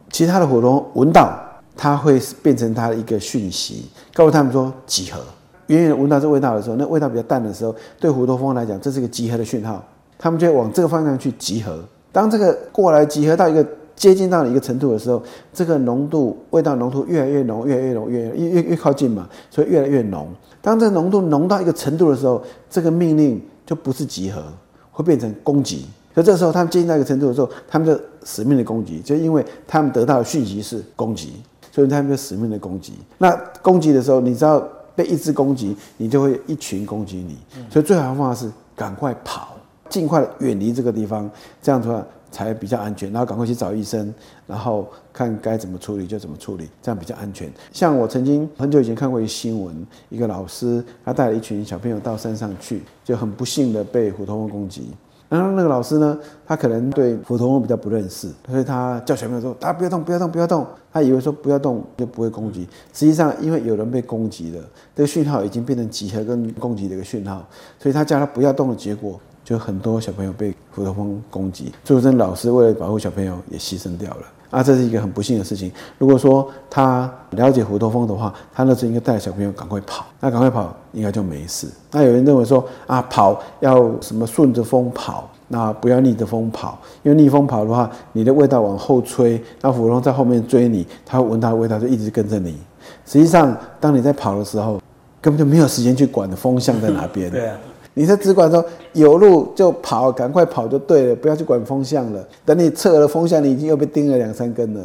[0.09, 1.31] 其他的虎头蜂闻到，
[1.77, 5.21] 它会变成它的一个讯息，告诉他们说集合。
[5.67, 9.83] 远远闻到这味道的时候，那味道比较淡的时候，对虎头蜂来讲，这是一个集合的讯号。
[10.17, 11.83] 他们就会往这个方向去集合。
[12.11, 13.63] 当这个过来集合到一个
[13.95, 15.21] 接近到一个程度的时候，
[15.53, 20.29] 这个浓度味道浓度越来越浓，越来越浓，越越越越靠近嘛，所以越来越浓。
[20.61, 24.41] 当这个浓度浓到一个程度的时候，这个命令就不是集合，
[24.89, 25.85] 会变成攻击。
[26.15, 31.33] 所以这时候他们接近到一个程度的时候，他们就死命的攻击，就因为他们得到的讯息是攻击，
[31.77, 32.93] 所以他们就死命的攻击。
[33.19, 37.37] 那攻击的时候，你知道被一只攻击，你就会一群攻击你。
[37.69, 39.55] 所以最好的方法是赶快跑。
[39.87, 41.29] 尽快远离这个地方，
[41.61, 43.11] 这样的话才比较安全。
[43.11, 44.11] 然后赶快去找医生，
[44.47, 47.47] 然后看该怎么处理就怎么处理，这样比较安全。
[47.71, 54.89] 像我曾经很久以前看过一新闻，一个老师他带了一群小朋友到山上去，就很不幸的被虎头蜂攻击。
[55.29, 62.67] 然后那个老师呢，他可能对虎头蜂比较不认识，所以他叫小朋友说：“啊不要动，不要动，不要动。”他以为说不要动就不会攻击。
[62.93, 64.63] 实际上，因为有人被攻击了，
[64.95, 67.45] 这个讯号已经变成集合跟攻击的一个讯号，
[67.77, 69.19] 所以他叫他不要动的结果。
[69.43, 75.71] 就很多小朋友被虎头蜂攻击，最后这老师为了保护小朋友也牺牲掉了啊，这是一个很不幸的事情。
[75.97, 81.67] 如果说他了解虎头蜂的话，他那时应该带小朋友赶快跑，那赶快跑应该就没事。
[81.91, 92.57] 那有人认为说啊，跑要什么顺着风跑，那不要逆着风跑，因为逆风跑的话，你的味道往后吹，那虎头在后面追你，它闻到味道就一直跟着你。
[93.05, 94.79] 实际上，当你在跑的时候，
[95.19, 97.29] 根本就没有时间去管风向在哪边。
[97.29, 97.57] 对啊。
[97.97, 102.23] 你在只管说有路就跑，赶快跑就对了，不要去管风向了。
[102.45, 104.81] 等你测了风向，你已经又被叮了两三根了，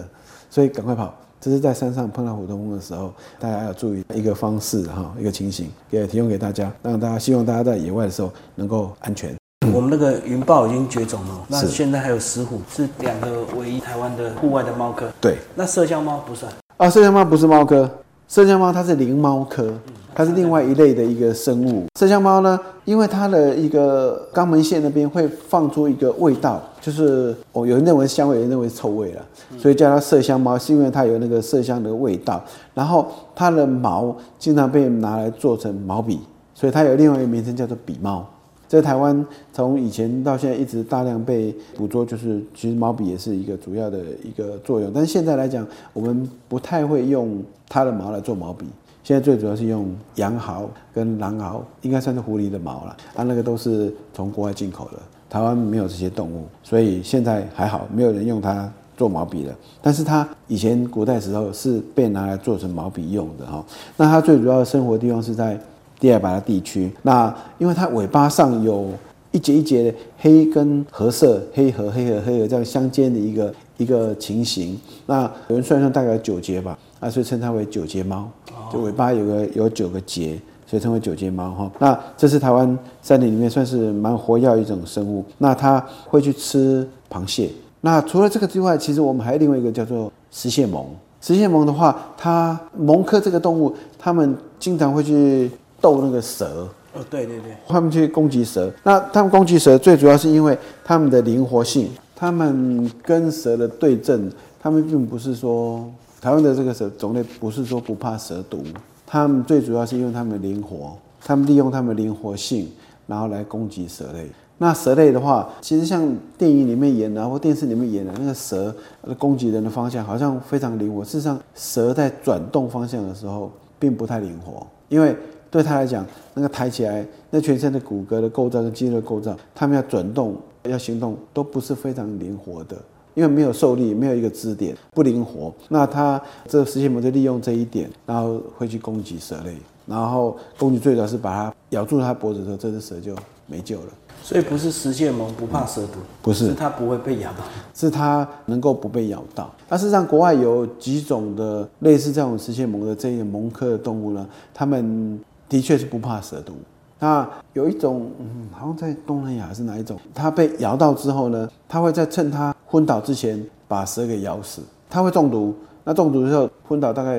[0.49, 1.15] 所以赶快跑。
[1.39, 9.31] 这是在山上碰到虎头蜂的时候，大家要注意一个方式哈，一个情形，也提供给大家，让大家希望大家在野外的时候能够安全。
[9.75, 15.07] 我们那个云豹已经绝种了，那现在还有石虎，是两个唯一台湾的户外的猫科。
[15.21, 17.91] 对，那麝香猫不算啊，麝香猫不是猫科，
[18.33, 19.71] 麝香猫它是灵猫科。
[20.15, 21.85] 它是另外一类的一个生物。
[21.99, 29.23] 麝香猫呢，因为它的一个肛门腺那边会放出一个味道，就是哦，有人认为香味，有人认为臭味了，
[29.59, 32.43] 所以叫它麝香猫，是因为它有那个麝香的味道。
[32.73, 36.21] 然后它的毛经常被拿来做成毛笔，
[36.55, 38.27] 所以它有另外一个名称叫做笔猫。
[38.73, 44.91] 在台湾从以前到现在一直大量被捕捉，就是其实毛笔也是一个主要的一个作用。
[44.95, 48.65] 但是现在来讲，我们不太会用它的毛来做毛笔。
[49.05, 52.97] 现在最主要是用羊毫跟狼毫，应该算是狐狸的毛了。
[53.15, 54.99] 啊，那个都是从国外进口的，
[55.29, 59.55] 台湾没有这些动物，所以现在还好，没有人用它做毛笔了。
[59.83, 63.63] 但是它以前古代时候是被拿来做成毛笔用的哈。
[63.99, 65.61] 那它最主要的生活地方是在
[66.03, 66.91] 第二巴拉地区。
[67.03, 68.89] 那因为它尾巴上有
[69.31, 74.77] 一节一节的黑跟褐色，黑和黑和黑和这样相间的一个一个情形。
[75.07, 76.77] 那有人算算大概九节吧。
[76.99, 78.29] 啊，所以称它为九节猫，
[78.73, 81.71] 就尾巴有个有九个节，所以称为九节猫哈。
[81.79, 85.25] 那这是台湾山林里面算是蛮活跃一种生物。
[85.39, 87.49] 那它会去吃螃蟹。
[87.81, 90.85] 那除了这个之外，其实我们还有另外一个叫做食蟹獴。
[91.21, 95.51] 食蟹獴的话，它獴科这个动物，它们经常会去
[95.83, 96.67] 逗那个蛇。
[96.95, 98.73] 哦，对对对，他们去攻击蛇。
[98.85, 101.91] 那他们攻击蛇，最主要是因为他们的灵活性。
[102.17, 105.85] 他们跟蛇的对阵，他们并不是说。
[106.21, 108.63] 台湾的这个蛇种类不是说不怕蛇毒，
[109.05, 112.69] 他们最主要是因为他们灵活，他们利用他们灵活性，
[113.09, 114.31] 然后来攻击蛇类。
[114.59, 118.73] 那蛇类的话，其实像电影里面演的或电视里面演的那个蛇
[119.19, 121.05] 攻击人的方向好像非常灵活。
[121.05, 125.17] 事实上，蛇在转动方向的时候并不太灵活，因为
[125.53, 130.35] 对它来讲，那个抬起来，那全身的骨骼的构造跟肌肉构造，它们要转动、
[130.65, 132.77] 要行动都不是非常灵活的。
[133.15, 135.53] 因为没有受力，没有一个支点，不灵活。
[135.69, 143.15] 那它这个食蟹獴就利用这一点，然后会去攻击蛇类，然后攻击最早是把它咬住它脖子的时候，这只蛇就
[143.47, 143.89] 没救了。
[144.23, 147.45] 所以不是食蟹獴不怕蛇毒，不是它不会被咬到。
[147.75, 149.55] 是它能够不被咬到。
[149.69, 155.21] 那事实上，国外有几种的类似这种食蟹獴的这个獴科的动物呢，它们
[155.53, 156.55] 的确是不怕蛇毒。
[156.99, 165.55] 那有一种，嗯，好像在东南亚还是哪一种，他被咬到之后呢，他会在趁他昏倒之前把蛇给咬死，他会中毒。
[165.85, 167.19] 那中毒之后昏倒大概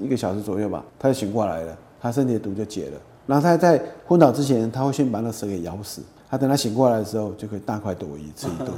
[0.00, 2.98] 一个小时左右吧，他就醒过来了，他身体的毒就解了。
[3.26, 6.00] 然后他在昏倒之前，他会先把那蛇给咬死。
[6.34, 8.68] 他等他醒过来的时候，就可以大快朵颐吃一顿，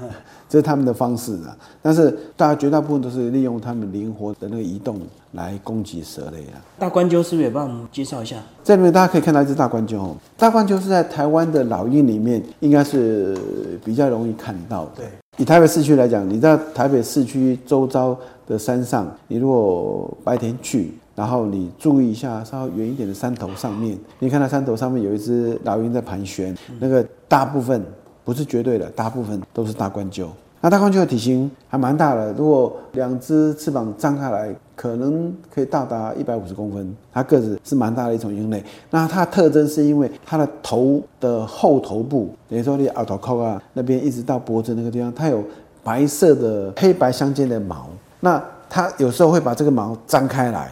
[0.50, 1.56] 这是他们的方式啊。
[1.80, 5.00] 但是大家绝大部分都是利用他们灵活的那个移动
[5.32, 6.60] 来攻击蛇类啊。
[6.78, 8.36] 大冠鸠是不是也帮我们介绍一下？
[8.62, 13.34] 这里面大家可以看到一只大冠鸠，大冠鸠是在台湾的老鹰里面应该是
[13.82, 14.90] 比较容易看到的。
[14.96, 15.06] 对，
[15.38, 18.14] 以台北市区来讲，你在台北市区周遭
[18.46, 20.92] 的山上，你如果白天去。
[21.16, 27.82] 然后你注意一下，稍微远一点的山头上面，你看到山头上面有一只老鹰在盘旋，那个大部分
[28.22, 30.28] 不是绝对的，大部分都是大冠鸠。
[30.60, 36.96] 那大冠鸠的体型还蛮大的，如果两只翅膀张开来，可能可以到达一百五十公分。
[37.12, 38.64] 它个子是蛮大的一种鹰类。
[38.90, 45.44] 那它的特征是因为它的头的后头部，等于说你耳朵扣啊那边一直到脖子那个地方，它有
[45.84, 47.86] 白色的黑白相间的毛。
[48.20, 50.70] 那它有时候会把这个毛张开来。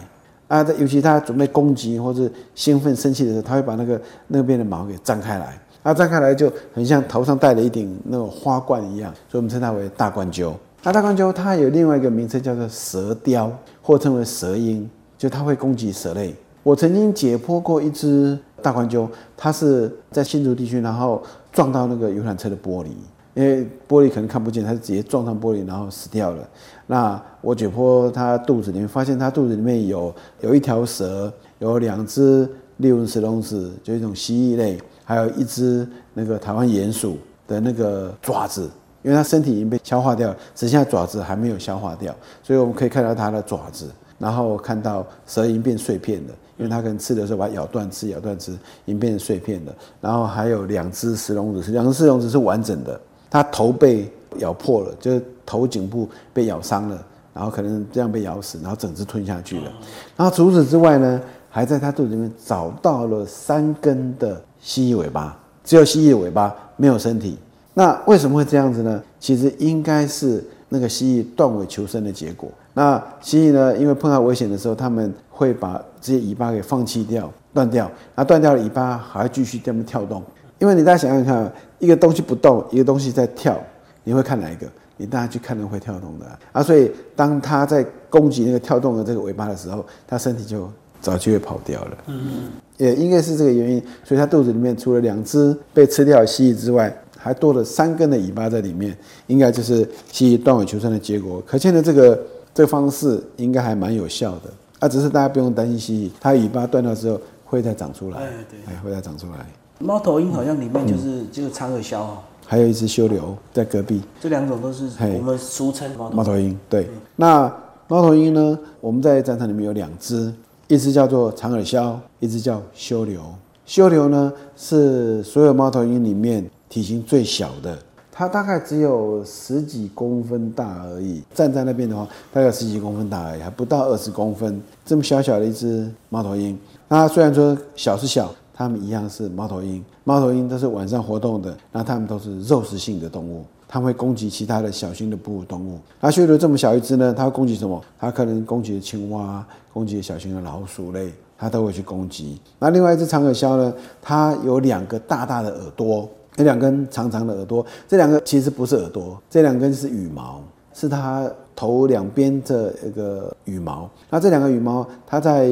[0.49, 10.55] 啊，尤其他准备攻击或者兴奋、生气的时候，他会把那个那边的毛给张开来，啊，张开来就很像头上戴了一顶那种花冠一样，所以我们称它为大冠鸠。
[10.83, 16.35] 那大冠鸠它有另外一个名称叫做蛇雕，或称为蛇鹰，就它会攻击蛇类。
[16.63, 21.23] 我曾经解剖过一只大冠鸠，它是在新竹地区，然后
[21.53, 22.89] 撞到那个游览车的玻璃。
[23.35, 26.49] 因为玻璃可能看不见，它直接撞上玻璃，然后死掉了。
[26.87, 38.70] 那我解剖它肚子里面，发现它肚子里面有有一条蛇，有两只利纹石龙子，就一种蜥蜴类，还有一只那个台湾鼹鼠的那个爪子。
[39.03, 48.57] 因为它身体已经被消化掉了，只剩下爪子还没有消化掉，所以我们可以看到它的爪子，然后看到蛇已经变碎片了，因为它可能吃的时候把它咬断，吃咬断吃，已
[48.87, 49.74] 经变成碎片了。
[50.01, 52.99] 然后还有两只石龙子，两只石龙子是完整的。
[53.35, 54.09] 它头被
[54.39, 57.05] 咬破了，就是头颈部被咬伤了，
[57.35, 59.72] 然后可能这样被咬死，然后整只吞下去了。
[60.16, 61.20] 然后除此之外呢，
[61.51, 67.37] 还在它肚子里面找到了三根的蜥蜴尾巴，只有蜥蜴的尾巴，没有身体。
[67.74, 69.03] 那为什么会这样子呢？
[69.18, 72.49] 其实应该是那个蜥蜴断尾求生的结果。
[72.72, 80.22] 那蜥蜴呢，因为碰到危险的时候，他们会把这些尾巴给放弃掉、断掉，那断掉了尾巴还继续这么跳动。
[80.65, 83.62] 因为你大家想想看，一个东西不动，一个东西在跳，
[84.03, 84.67] 你会看哪一个？
[84.97, 86.62] 你大家去看那会跳动的啊。
[86.62, 90.67] 所以当它在攻击那个跳动的这个尾巴的时候，它身体就
[91.03, 91.99] 早就会跑掉了。
[92.07, 98.97] 嗯，也应该是这个原因，所以它肚子里面除了两只被吃掉的蜥蜴之外，还多了三根的尾巴在里面，
[99.27, 101.43] 应该就是蜥蜴断尾求生的结果。
[101.47, 102.19] 可见的这个
[102.55, 104.51] 这个方式应该还蛮有效的。
[104.79, 108.17] 啊，只是大家不用担心蜥蜴，它尾巴断掉之后会再长出来。
[108.17, 109.45] 哎，对，哎，会再长出来。
[109.85, 112.16] 猫头鹰好像里面就是就是长耳鸮哦，
[112.47, 114.01] 还有一只修流在隔壁。
[114.18, 116.59] 这两种都是我们俗称猫头鹰。
[116.70, 117.55] 对，那
[117.87, 118.59] 猫头鹰呢？
[118.80, 120.32] 我们在战场里面有两只，
[120.68, 123.20] 一只叫做长耳鸮，一只叫修流。
[123.66, 127.78] 修流呢是所有猫头鹰里面体型最小的，
[128.11, 131.22] 它大概只有十几公分大而已。
[131.35, 134.59] 站在那边的话，大概十几公分大而已，还不到二十公分。
[134.82, 136.59] 这么小小的一只猫头鹰，
[136.89, 138.35] 那虽然说小是小。
[138.57, 145.81] 它们一样是猫头鹰，猫头鹰都是晚上活动的，那它们都是肉食性的动物，它会攻击其他的小型的哺乳动物。
[146.01, 147.13] 那修流这么小一只呢？
[147.13, 147.83] 它会攻击什么？
[147.99, 152.41] 它可能攻击青蛙，攻击小型的老鼠类，它都会去攻击。
[152.61, 153.75] 那另外一只长耳鸮呢？
[154.01, 160.41] 它有两个大大的耳朵，有两根长长的耳朵，这两个其实不是耳朵，这两根是羽毛，
[160.73, 163.91] 是它头两边的一个羽毛。
[164.11, 165.51] 那这两个羽毛，它在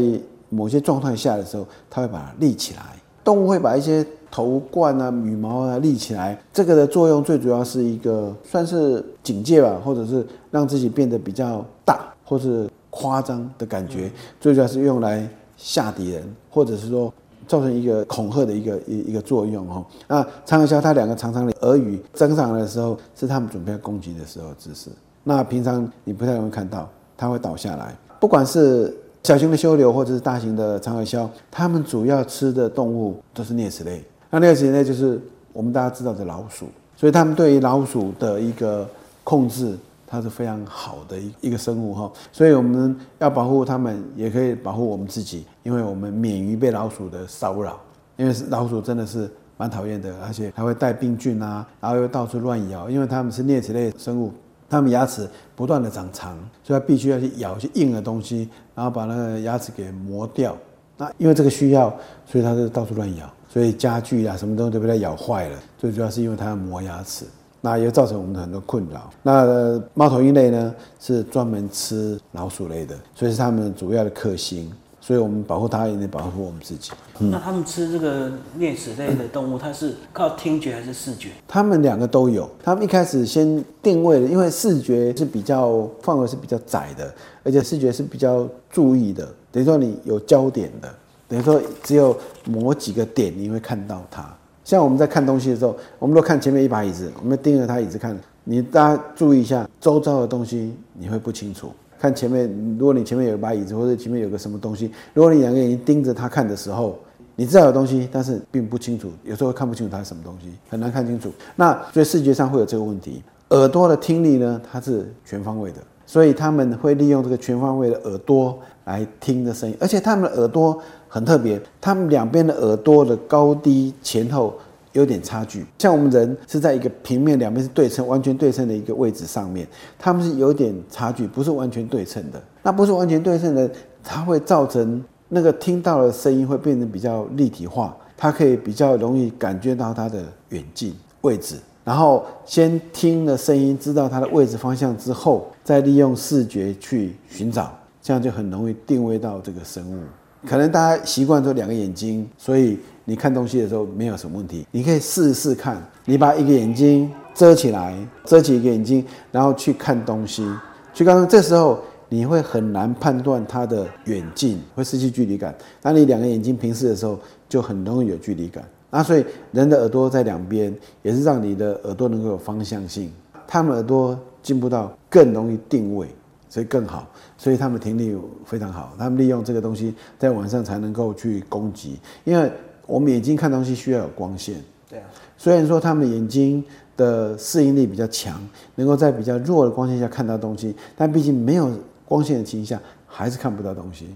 [0.54, 2.82] 某些状态下的时候，它会把它立起来。
[3.24, 14.10] 动物会把一些头冠啊、羽毛啊立起来，这个的作用最主要是一个算是警戒吧，或者是让自己变得比较大，或是夸张的感觉。
[14.40, 15.24] 最主要是用来
[15.56, 17.14] 吓敌人，或者是说
[17.46, 19.86] 造成一个恐吓的一个一一个作用哦。
[20.08, 24.90] 那长耳鸮它两个长长的耳羽增长的时候，是它们准备攻击的时候姿势。
[25.22, 28.92] 那平常你不太容易看到，它会倒下来，不管是。
[29.22, 34.02] 小型的修流或者是大型的长耳鸮，它们主要吃的动物都是啮齿类。
[34.30, 35.20] 那啮齿类就是
[35.52, 36.66] 我们大家知道的老鼠，
[36.96, 38.88] 所以它们对于老鼠的一个
[39.22, 42.12] 控制，它是非常好的一一个生物哈。
[42.32, 47.78] 所以我们要保护它们，也可以保护我们自己，因为我们免于被老鼠的骚扰。
[48.16, 49.30] 因为老鼠真的是。
[49.58, 54.32] 蛮讨厌的，而且还会带病菌啊，然后又到处乱咬，因为它们是啮齿类生物，
[54.72, 60.56] 它们牙齿不断的长长，所以它必须要去咬一些硬的东西，然后把那个牙齿给磨掉。
[60.96, 61.94] 那因为这个需要，
[62.24, 65.58] 所以它就到处乱咬，所以家具啊什么东西都被它咬坏了。
[65.76, 67.26] 最主要是因为它要磨牙齿。
[67.64, 69.08] 那也造成我们的很多困扰。
[69.22, 74.68] 那猫头鹰类呢，是专门吃老鼠类的，所以是它们主要的克星。
[75.04, 76.92] 所以我们保护它，也得保护我们自己。
[77.18, 81.30] 那他们吃这个啮齿类的动物，它是靠听觉还是视觉？
[81.48, 82.48] 他们两个都有。
[82.62, 90.88] 他们一开始先定位的，因为视觉是比较范围是比较窄的，而且视觉是比较注意的，等于说你有焦点的，
[91.26, 94.24] 等于说只有某几个点你会看到它。
[94.64, 98.16] 像我们在看东西的时候，我们都看前面一把椅子，我们盯着它椅子看。
[98.44, 101.72] 你大家注意一下，周遭的东西你会不清楚。
[102.02, 106.98] 看前面，如果你前面有一把椅子，或者前面有个什么东西，如果你两个眼睛盯着他看的时候，
[107.36, 111.30] 你知道有东西，但是并不清楚，有时候看不清楚它是什么东西，很难看清楚。
[111.54, 113.22] 那所以视觉上会有这个问题。
[113.50, 120.76] 耳朵的听力呢，它是全方位的，所以他们会利用这个全方位的耳朵来听的声音，而且他们的耳朵。
[121.14, 124.54] 很特别，他们两边的耳朵的高低前后
[124.92, 125.64] 有点差距。
[125.78, 129.66] 像我们人是在一个平面，两边是对称，完全对称的一个位置上面，
[129.98, 132.42] 他们是有点差距，不是完全对称的。
[132.62, 133.70] 那不是完全对称的，
[134.02, 141.56] 它会造成那个听到的声音会变得比较立体化，它可以比较容易感觉到它的远近位置。
[141.84, 150.00] 然后先听了声音，知道它的位置方向之后，再利用视觉去寻找，这样就很容易定位到这个生物。
[150.46, 154.66] 可能大家习惯做两个眼睛，所以你看东西的时候没有什么问题。
[154.70, 160.46] 你可以试试看，你把一个眼睛遮起来，遮起一个眼睛，然后去看东西。
[160.94, 161.78] 去看，这时候
[162.08, 165.54] 你会很难判断它的远近，会失去距离感。
[165.80, 168.64] 当你两个眼睛平视的时候，就很容易有距离感。
[168.90, 173.12] 那所以人的耳朵在两边，也是让你的耳朵能够有方向性。
[173.46, 176.08] 他们耳朵进步到更容易定位。
[176.48, 178.92] 所以更好，所以他们听力非常好。
[178.98, 182.52] 他们利用这个东西在晚上才能够去攻击，因为
[182.86, 184.56] 我们眼睛看东西需要有光线。
[184.88, 185.04] 对啊。
[185.36, 186.62] 虽然说他们眼睛
[186.96, 188.40] 的适应力比较强，
[188.74, 191.70] 能够在比较弱的光线下看到东西，但毕竟没有
[192.04, 194.06] 光线的情况下，还是看不到东西。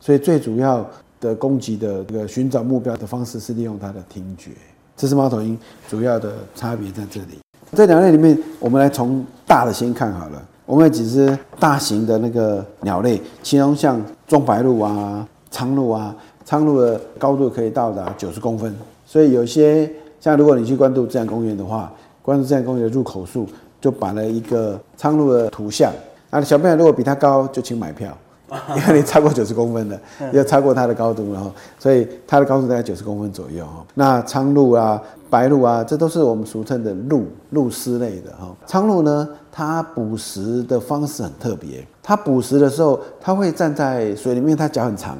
[0.00, 0.86] 所以最主要
[1.20, 4.50] 的攻击的这个寻找目标的方式是利用它的听觉。
[4.96, 5.58] 这是猫头鹰
[5.88, 7.38] 主要的差别在这里。
[7.72, 10.46] 这两类里面，我们来从大的先看好了。
[10.66, 16.14] 我们有几只大型的那个鸟类，其中像中白鹭啊、苍鹭啊，
[16.44, 18.74] 苍鹭的高度可以到达九十公分，
[19.06, 19.90] 所以有些
[20.20, 21.92] 像如果你去关渡自然公园的话，
[22.22, 23.46] 关渡自然公园的入口处
[23.80, 25.92] 就摆了一个苍鹭的图像，
[26.30, 28.16] 那小朋友如果比它高，就请买票。
[28.76, 29.98] 因为你超过九十公分的，
[30.30, 33.84] 要超过它的高度，然后，所以它的高度大概九十公分左右哈。
[33.94, 38.54] 那苍鹭啊、白鹭啊，这都是我们俗称的鹭鹭丝类的哈。
[38.66, 45.16] 苍鹭呢，它捕食的方式很特别，它捕食的时候，它会站在水里面，它脚很长，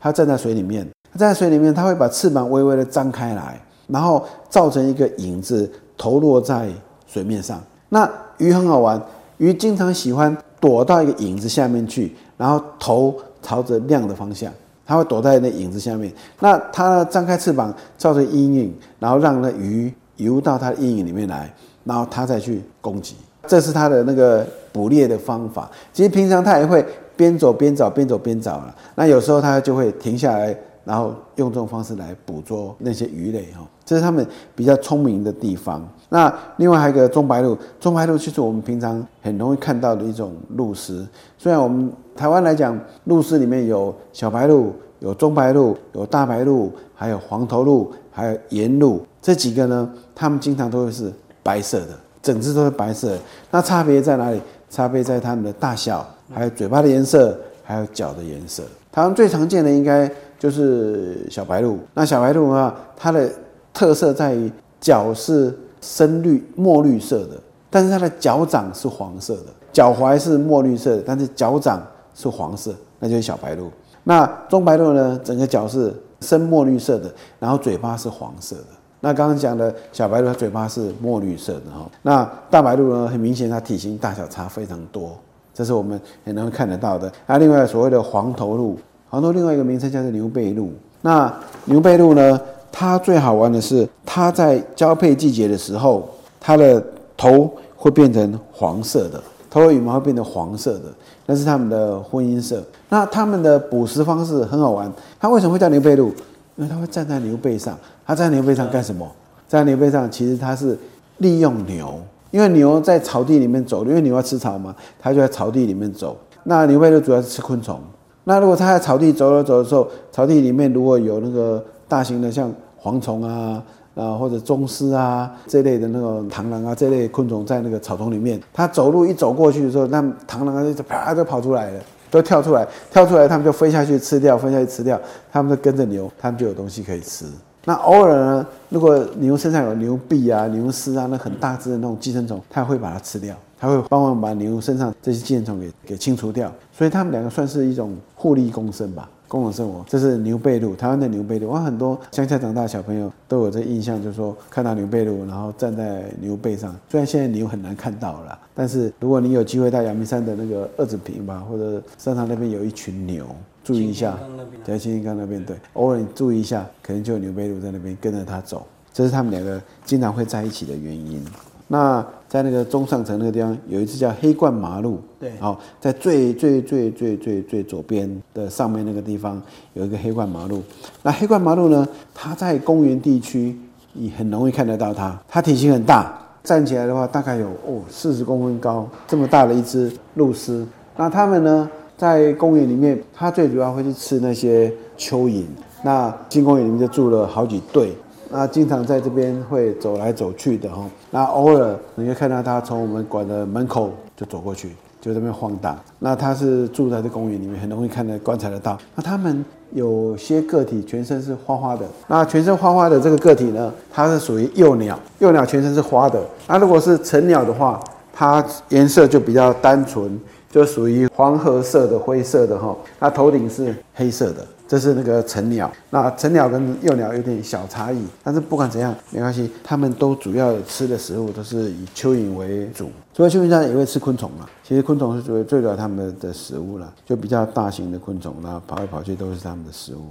[0.00, 6.68] 它站在水里面，它站在水里面，它会把翅膀微微的张开来，然后造成一个影子投落在
[7.06, 7.62] 水面上。
[7.88, 9.00] 那鱼很好玩，
[9.38, 12.14] 鱼经常喜欢躲到一个影子下面去。
[12.36, 14.52] 然后头朝着亮的方向，
[14.86, 16.12] 它会躲在那影子下面。
[16.38, 23.16] 那它张开翅膀，造成阴影，然后让那鱼游到它的阴影里面来，然后它再去攻击。
[23.48, 25.68] 这是它的那个捕猎的方法。
[25.92, 26.86] 其实平常它也会
[27.18, 28.74] 边走边找，边走边找了。
[28.94, 30.56] 那有时候它就会停下来。
[30.84, 35.86] 然后用这种方式来捕捉那些鱼类哈，这是它们比较聪明的地方。
[36.08, 41.06] 那另外还有一个中白鹭，中白鹭就是我们平常很容易看到的一种鹭鸶。
[41.36, 51.12] 虽然我们台湾来讲，鹭鸶里面有小白鹭、有中白鹭、有大白鹭，还有黄头鹭，还有岩鹭这几个呢，它们经常都会是
[51.42, 51.88] 白色的，
[52.22, 53.14] 整只都是白色。
[53.50, 54.40] 那差别在哪里？
[54.70, 58.62] 差别在它们的大小，还有嘴巴的颜色，还有脚的颜色。
[58.92, 60.10] 台湾最常见的应该。
[60.38, 63.28] 就是小白鹭，那小白鹭的话，它的
[63.74, 64.48] 特色在于
[64.80, 67.30] 脚是深绿墨绿色的，
[67.68, 73.68] 但是它的脚掌是黄色的，脚踝是墨绿色的，但是脚掌是黄色，那就是小白鹭。
[74.04, 78.66] 那中白鹭呢，整个脚是深墨绿色的，然后嘴巴是黄色的。
[79.00, 81.90] 那刚刚讲的小白鹭，它嘴巴是墨绿色的哈。
[82.02, 85.18] 那大白鹭呢，很明显它体型大小差非常多，
[85.58, 87.12] 这是我们很能看得到的。
[87.26, 88.78] 那另外所谓的黄头鹿，
[89.10, 90.72] 黄头另外一个名称叫做牛背鹿。
[91.00, 91.34] 那
[91.64, 92.40] 牛背鹿呢？
[92.70, 96.80] 它最好玩的是，它在交配季节的时候，它的
[97.16, 100.84] 头会变成黄色的，头和羽毛会变成黄色的，
[101.26, 102.62] 那是它们的婚姻色。
[102.88, 104.88] 那它们的捕食方式很好玩。
[105.18, 106.14] 它为什么会叫牛背鹿？
[106.54, 107.76] 因为它会站在牛背上。
[108.06, 109.04] 它站在牛背上干什么？
[109.48, 110.78] 站在牛背上，其实它是
[111.16, 111.98] 利用牛，
[112.30, 116.16] 因为牛在草地里面走，因为牛要吃草嘛，它就在草地里面走。
[116.44, 117.80] 那牛背鹿主要是吃昆虫。
[118.24, 122.52] 那如果它在草地走了走的时候，草地里面如果有那个大型的像
[122.82, 123.62] 蝗虫啊。
[123.94, 135.00] 啊，或者宗师啊这类的那种螳螂啊这类昆虫在那个草丛里面，它走路一走过去的时候，那螳螂就啪就跑出来了，都跳出来，跳出来，它们就飞下去吃掉，飞下去吃掉，
[135.32, 137.24] 它们就跟着牛，它们就有东西可以吃。
[137.64, 149.08] 那偶尔呢，如果牛身上有牛臂啊、牛丝啊，那很大只的那种寄生虫，它会把它吃掉，它会帮忙把牛身上这些寄生虫给给清除掉，所以它们两个算是一种互利共生吧。
[149.28, 151.50] 共同生活，这是牛背鹿，台湾的牛背鹿。
[151.50, 156.74] 我很多乡下长大的小朋友都有这印象，就是说看到牛背鹿，然后站在牛背上。
[156.88, 163.26] 虽然现在牛很难看到了，但是如果你有机会到阳明山的那个二子坪吧，或者山上那边有一群牛，
[163.68, 164.18] 注意一下，
[164.64, 171.22] 在青青冈那边对，偶尔你注意一下，可能就有牛背鹿在那边跟着它走，这是他们两个经常会在一起的原因。
[171.66, 174.98] 那在那个中上层那个地方，有一只叫黑冠麻鹿。
[175.20, 179.38] 对，好，在最最最最最最左边的上面那个地方
[179.74, 180.62] 有一个黑冠麻鹿。
[181.02, 183.54] 那黑冠麻鹿呢，它在公园地区
[183.92, 185.20] 你很容易看得到它。
[185.28, 190.66] 它体型很大，站起来的话大概有哦四十公分高，这么大的一只鹿狮。
[190.96, 195.42] 那它们呢，在公园里面，它最主要会去吃那些蚯蚓。
[195.82, 197.92] 那进公园里面就住了好几对。
[198.30, 204.70] 那经常在这边会走来走去的哈，那偶尔你会看到它从我们馆的门口就走过去，
[205.00, 205.76] 就这边晃荡。
[205.98, 208.78] 那它是住在这公园里面，很容易看得观察得到。
[208.94, 216.22] 那它们有些个体全身是花花的，那全身花花的这个个体呢，它是属于幼鸟，幼鸟全身是花的。
[216.46, 217.82] 那如果是成鸟的话，
[218.12, 220.20] 它颜色就比较单纯，
[220.50, 224.46] 就属于黄褐色的灰色的哈，它头顶是黑色的。
[224.66, 232.90] 这是那个成鸟，那成鸟跟幼鸟有点小差异，但是不管怎样没关系，它们都主要吃的食物都是以蚯蚓为主。
[233.14, 234.46] 除了蚯蚓，它也会吃昆虫嘛。
[234.62, 240.04] 其实昆虫是作为最主要它们的食物了，就比较大型的昆虫，然后跑来跑去都是它们的食物。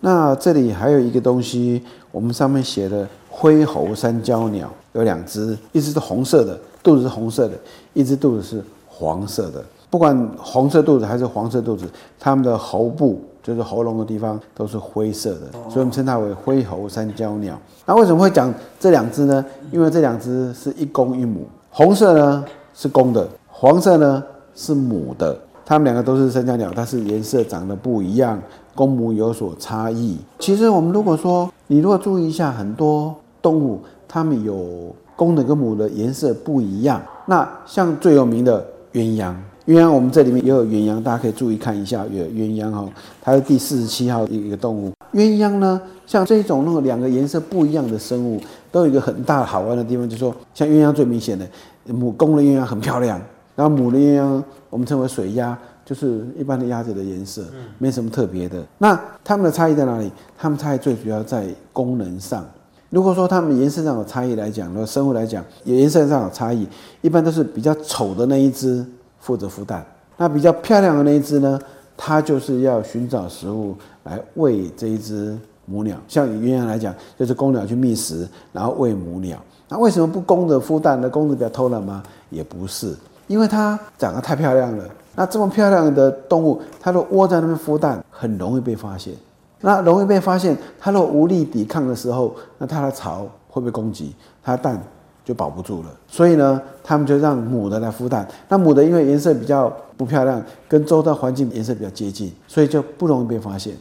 [0.00, 1.80] 那这里还有一个东西，
[2.10, 7.54] 我们上面写的灰喉三焦鸟有两只，一只是红色的，肚子是红色的，
[7.92, 9.64] 一只肚子是黄色的。
[9.90, 11.84] 不管红色肚子还是黄色肚子，
[12.18, 13.20] 它们的喉部。
[13.42, 17.58] 就是喉咙的地方都是灰色的，所以我们称它为灰喉三焦鸟。
[17.86, 19.42] 那为什么会讲这两只呢？
[19.72, 24.22] 因为这两只是一公一母，红色呢是公的，黄色呢
[24.54, 25.34] 是母的。
[25.64, 28.38] 它们两个都是三焦鸟，但是颜色长得不一样，
[28.74, 30.18] 公母有所差异。
[30.38, 37.00] 其实我们如果说你如果注意一下，很多动物它们有公的跟母的颜色不一样。
[37.24, 38.62] 那像最有名的
[38.92, 39.34] 鸳鸯。
[39.66, 42.88] 鸳鸯，我们这里面也有鸳鸯，大家可以注意看一下，有鸳鸯哈，
[43.20, 44.90] 它是第四十七号一个动物。
[45.12, 48.40] 鸳鸯呢，像这种那个两个颜色不一样的生物，
[48.72, 51.46] 都有一个很大好玩的地方，就是说，像鸳鸯最明显的，
[51.86, 53.20] 母公的鸳鸯很漂亮，
[53.54, 57.44] 然后母的鸳鸯我们称为水鸭，就是一般的鸭子的颜色，
[57.78, 58.64] 没什么特别的。
[58.78, 60.10] 那它们的差异在哪里？
[60.38, 62.44] 它们差异最主要在功能上。
[62.88, 66.66] 如果说它们颜色上有差异来讲，如果生物来讲，颜色上有差异，
[67.02, 68.84] 一般都是比较丑的那一只。
[69.20, 69.84] 负责孵蛋，
[70.16, 71.60] 那比较漂亮的那一只呢？
[71.96, 75.98] 它就是要寻找食物来喂这一只母鸟。
[76.08, 79.38] 像鸳鸯来讲，就是公鸟去觅食，然后喂母鸟。
[79.68, 81.10] 那为什么不公的孵蛋呢？
[81.10, 82.02] 公的比较偷懒吗？
[82.30, 82.96] 也不是，
[83.26, 84.84] 因为它长得太漂亮了。
[85.14, 89.12] 那这么漂亮的动物，它都窝在那边孵蛋，很容易被发现。
[89.60, 94.82] 那容易被发现，它若无力抵抗的时候，那它的巢会被攻击，它的蛋。
[95.30, 98.26] 就保不住了，所以呢，他们就让母的来孵蛋。
[98.48, 103.72] 那母的因为颜色比较不漂亮，跟周遭环境颜色比较接近，所以就不容易被发现。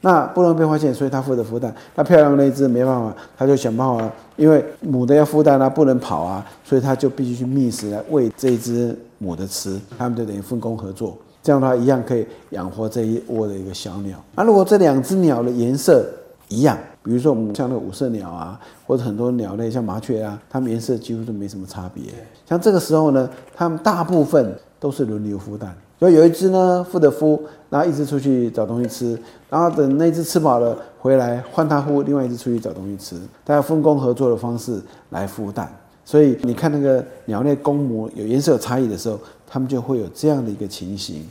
[0.00, 1.72] 那不容易被发现，所以它负责孵蛋。
[1.94, 9.80] 那漂亮的那只没办法，它就想办法，因为母的要孵蛋啊，不能跑啊，所以它就必须去觅食来喂这一只母的吃。
[9.96, 14.20] 他们就等于分工合作，这样的话一样可以养活这一窝的一个小鸟。
[14.34, 16.04] 那如果这两只鸟的颜色
[16.48, 16.78] 一样？
[17.02, 22.04] 比如说我们像那个五色鸟啊，或者很多鸟类，像麻雀啊，它们颜色几乎都没什么差别。
[22.48, 27.40] 像这个时候呢，它们大部分都是轮流孵蛋，所以有一只呢孵的孵，
[27.70, 29.18] 然后一只出去找东西吃，
[29.48, 34.80] 然后等那只吃饱了回来换它孵，另外一只出去找东西吃，大家分工合作的方式
[35.10, 35.72] 来孵蛋。
[36.04, 41.26] 所以你看那个鸟类公母有颜色有差异的时候，它们就会有这样的一个情形。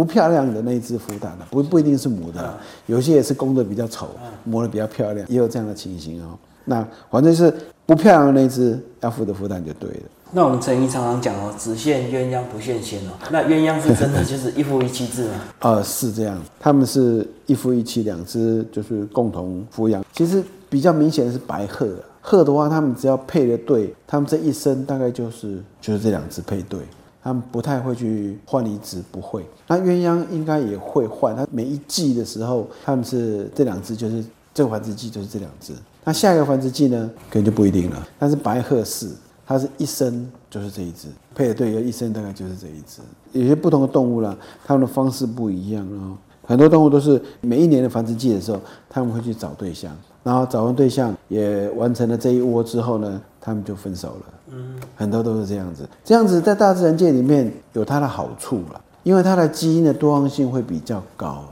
[0.00, 4.08] 就是不漂亮的那一只孵蛋的，不不一定是母的，有些也是公的比较丑，
[4.44, 6.38] 母的比较漂亮，也有这样的情形哦。
[6.64, 7.52] 那反正是
[7.86, 10.02] 不漂亮的那只要孵的孵蛋就对了。
[10.32, 13.12] 那我们陈毅常常讲哦，只羡鸳鸯不羡仙哦。
[13.30, 15.34] 那鸳鸯是真的就是一夫一妻制吗？
[15.60, 20.04] 呃，是这样，他们是一夫一妻，两只就是共同抚养。
[20.12, 21.88] 其实比较明显的是白鹤，
[22.20, 26.78] 鹤的话，他们只要配的对，他们这一生大概就是就是这两只配对，
[27.22, 29.44] 他们不太会去换一只，不会。
[29.66, 35.72] 那鸳鸯应该也会换，它每一季的时候，他们是这两只，就是这个繁殖季就是这两只。
[36.02, 38.08] 那下一个繁殖季呢，可能就不一定了。
[38.18, 39.10] 但是白鹤是，
[39.46, 43.02] 它是一生就是这一只，配的对，一生大概就是这一只。
[43.32, 46.16] 有些不同的动物啦，它们的方式不一样啊。
[46.46, 48.58] 很多动物都是每一年的繁殖季的时候，
[48.88, 54.24] 他们会去找对象，然后找完对象也完成了这一窝之后呢，他们就分手了。
[54.52, 55.88] 嗯，很多都是这样子。
[56.04, 61.44] 这样子在大自然界里面有它的好处了，因为它的基因的多样性会比较高。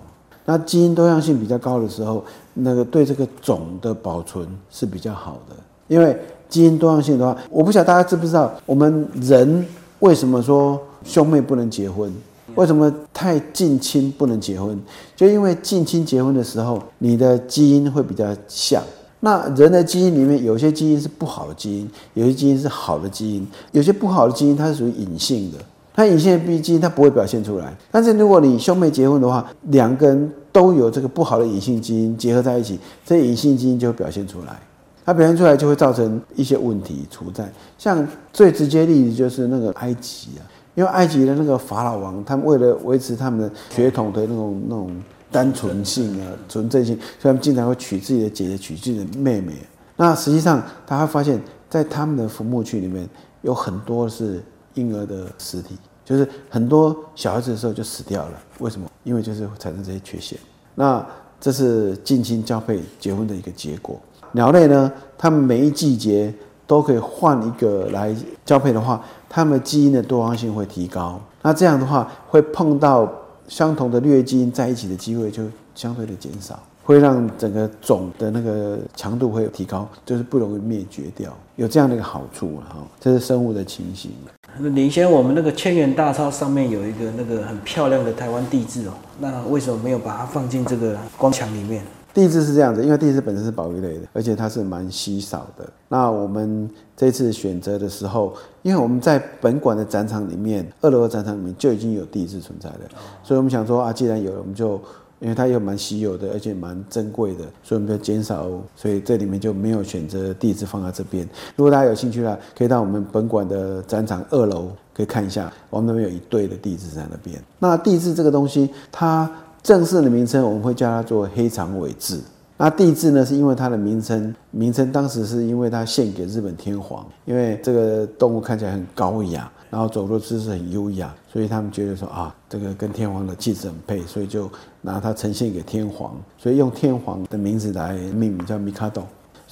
[0.44, 2.24] 那基因多样性比较高的时候，
[2.54, 5.56] 那个对这个种的保存是比较好的。
[5.88, 6.18] 因为
[6.48, 9.64] 基因多样性的话，我不晓得大家知不知道，我们人
[10.00, 12.12] 为什么说兄妹不能结婚？
[12.54, 14.80] 为什么太近亲不能结婚？
[15.14, 18.82] 就因为近亲结婚的时候，你的基因会比较像。
[19.20, 23.46] 那人的基因里面，有些基因是不好的基因，有些基因是好的基因。
[23.72, 25.58] 有些不好的基因它是属于隐性的，
[25.94, 27.76] 它隐性的 B 基因它不会表现出来。
[27.90, 34.60] 但是如果你兄妹结婚的话，两个人都有这个不好的隐性基因结合在一起，这隐性基因就会表现出来。
[35.04, 37.50] 它表现出来就会造成一些问题存在。
[37.78, 40.42] 像最直接例子就是那个埃及啊。
[40.74, 44.88] 因为埃及的那个法老王，他们为了维持他们的血统的那种那种
[45.30, 49.52] 单纯性啊、纯正性，所以他们经常会娶自己的姐姐、娶自己的妹妹。
[49.96, 53.08] 那实际上，他会发现，在他们的坟墓区里面
[53.42, 54.42] 有很多是
[54.74, 58.32] 婴儿的尸体，就是很多小孩子的时候就死掉了。
[58.58, 58.88] 为什么？
[59.04, 60.38] 因为就是产生这些缺陷。
[60.74, 61.04] 那
[61.40, 64.00] 这是近亲交配结婚的一个结果。
[64.32, 66.34] 鸟类呢，它们每一季节。
[66.68, 68.14] 都可以换一个来
[68.44, 71.18] 交配的话，它们基因的多样性会提高。
[71.40, 73.10] 那这样的话，会碰到
[73.48, 75.42] 相同的疟基因在一起的机会就
[75.74, 82.76] 相对的减少，会让整个种的那个强度会提高，就是不容易灭绝掉，有这样的一个好处了哈。
[83.00, 84.12] 这是生物的情形。
[84.58, 91.82] 那领先我们那个千元大钞上面有一个那个很漂亮的台湾地质哦，那为什么没有把它放进这个光墙里面？
[92.18, 95.64] 地质是这样子，因为地质本身是保育类的，而且它是蛮稀少的。
[95.86, 102.80] 那我们这次选择的时候，因为我们在本馆的展场里面，二楼的展场里面就已经有地质存在了，
[103.22, 104.80] 所以我们想说啊，既然有了，我们就
[105.20, 111.24] 因为它又蛮稀有的，而且蛮珍贵的，所以我们就减少，所以这里面就没有选择地质放在这边。
[111.54, 117.40] 如果大家有兴趣的话，可以到我们本馆的展场二楼可以看一下，我们那边有一对的地质在那边。
[117.60, 119.30] 那地质这个东西，它。
[119.62, 122.20] 正式的名称我们会叫它做黑长尾雉。
[122.60, 134.50] 那地质呢，是因为它的名称，名称当时是因为它献给日本天皇，因为这个动物看起来很高雅，然后走路姿势很优雅，所以他们觉得说啊，这个跟天皇的气质很配，所以就
[134.82, 139.04] 拿它呈现给天皇，所以用天皇的名字来命名，叫米卡豆。